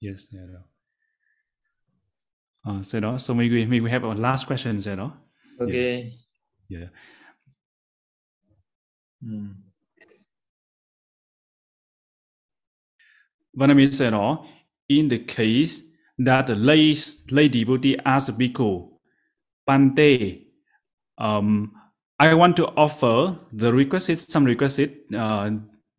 [0.00, 0.62] Yes, Sayadaw.
[2.64, 5.12] Uh, Sayadaw, so maybe, maybe we have a last question, Sayadaw.
[5.60, 6.12] Okay.
[6.68, 6.86] Yeah.
[9.24, 9.54] Mm.
[13.56, 14.46] Vanami said, oh,
[14.88, 15.84] in the case
[16.24, 16.96] that lay,
[17.30, 18.88] lay devotee asks Bhikkhu,
[19.68, 20.46] Pante,
[21.18, 21.72] um,
[22.18, 25.50] I want to offer the requisite, some requisite, uh,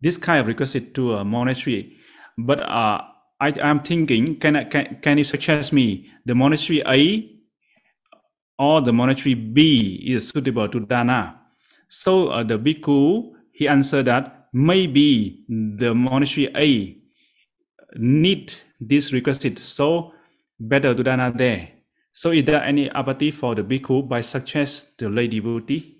[0.02, 1.98] this kind of requisite to a monastery,
[2.38, 3.02] but uh,
[3.42, 7.30] I, I'm thinking, can, I, can, can you suggest me the monastery A
[8.58, 11.42] or the monastery B is suitable to Dana?
[11.90, 16.98] So uh, the bhikkhu he answered that maybe the monastery A
[17.96, 20.13] need this requisite, so
[20.68, 21.70] better to Dana there.
[22.12, 25.98] So is there any apathy for the bhikkhu by suggest the lay devotee?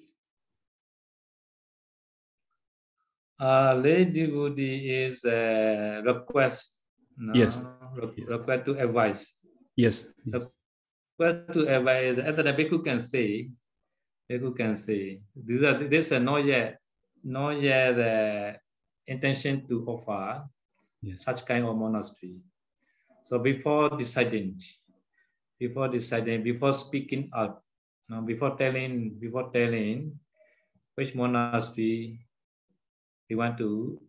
[3.40, 6.80] Uh, lay devotee is a request.
[7.18, 7.34] No?
[7.34, 7.62] Yes.
[7.96, 9.36] Re- request to advise.
[9.76, 10.06] Yes.
[10.26, 10.46] yes.
[11.20, 12.20] Request to advise.
[12.20, 13.50] At the bhikkhu can say,
[14.30, 16.78] bhikkhu can say, these are this are not yet,
[17.24, 18.56] not yet the
[19.08, 20.46] intention to offer
[21.02, 21.26] Yes.
[21.26, 22.38] such kind of monastery.
[23.24, 24.60] So before deciding,
[25.60, 27.64] before deciding, before speaking out,
[28.10, 30.20] no, before telling, before telling
[30.96, 32.20] which monastery
[33.30, 34.00] they want to,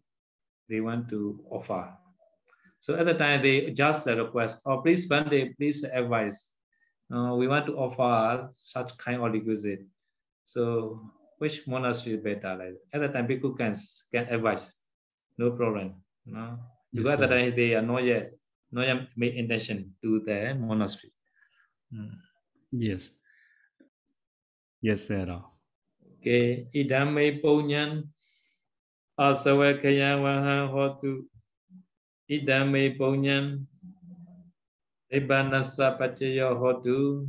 [0.68, 1.94] they want to offer.
[2.80, 6.50] So at the time they just a request, oh please Bande, please advise.
[7.12, 9.86] Uh, we want to offer such kind of requisite.
[10.44, 11.00] So
[11.38, 12.56] which monastery is better?
[12.56, 13.74] Like at the time, people can
[14.12, 14.74] can advise,
[15.38, 16.02] no problem.
[16.26, 16.58] No,
[16.92, 18.32] because at the time they are not yet
[18.74, 21.14] not yet made intention to the monastery.
[21.94, 22.18] Mm.
[22.74, 23.14] Yes.
[24.82, 25.46] Yes, Sayadaw.
[26.18, 28.10] Okay, idame ponyan
[29.14, 31.30] asawakaya waha hotu
[32.26, 33.62] idame ponyan
[35.14, 37.28] Ibanasa pachayo hotu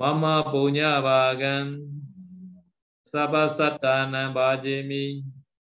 [0.00, 1.84] mama punya bagan
[3.04, 5.20] sabasatana bajemi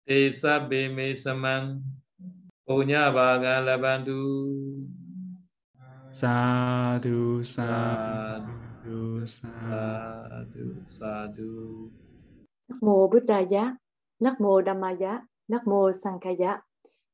[0.09, 1.85] te sabbe me saman
[2.71, 4.23] punya bagan labandu
[6.15, 9.51] Sadhu, sadhu sadhu, sadhu.
[9.67, 11.55] sadhu sadhu
[12.71, 13.75] Nam mô Buddhaya,
[14.23, 16.63] Nam mô Dhammaya, Nam mô Sankhaya.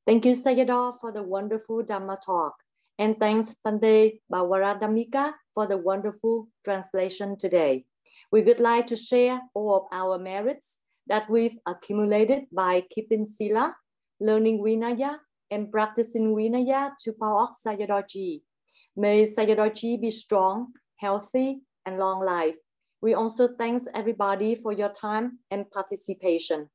[0.04, 2.52] Thank you, Sayadaw, for the wonderful Dhamma talk.
[2.98, 7.84] And thanks, Pande Bawaradamika, for the wonderful translation today.
[8.30, 13.74] We would like to share all of our merits that we've accumulated by keeping Sila,
[14.20, 15.16] learning Vinaya,
[15.50, 18.04] and practicing Vinaya to power of Sayadaw
[18.96, 22.56] May Sayadaw be strong, healthy, and long life.
[23.00, 26.70] We also thanks everybody for your time and participation.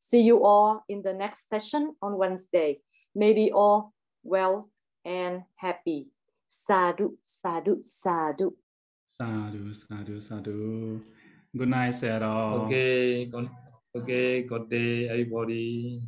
[0.00, 2.80] See you all in the next session on Wednesday.
[3.14, 3.92] May we all
[4.22, 4.68] well
[5.04, 6.08] and happy.
[6.48, 8.52] Sadhu, sadhu, sadhu.
[9.06, 11.00] Sadhu, sadhu, sadhu.
[11.56, 12.66] Good night, Sayadaw.
[12.66, 13.50] okay good-
[13.96, 16.00] okay good day everybody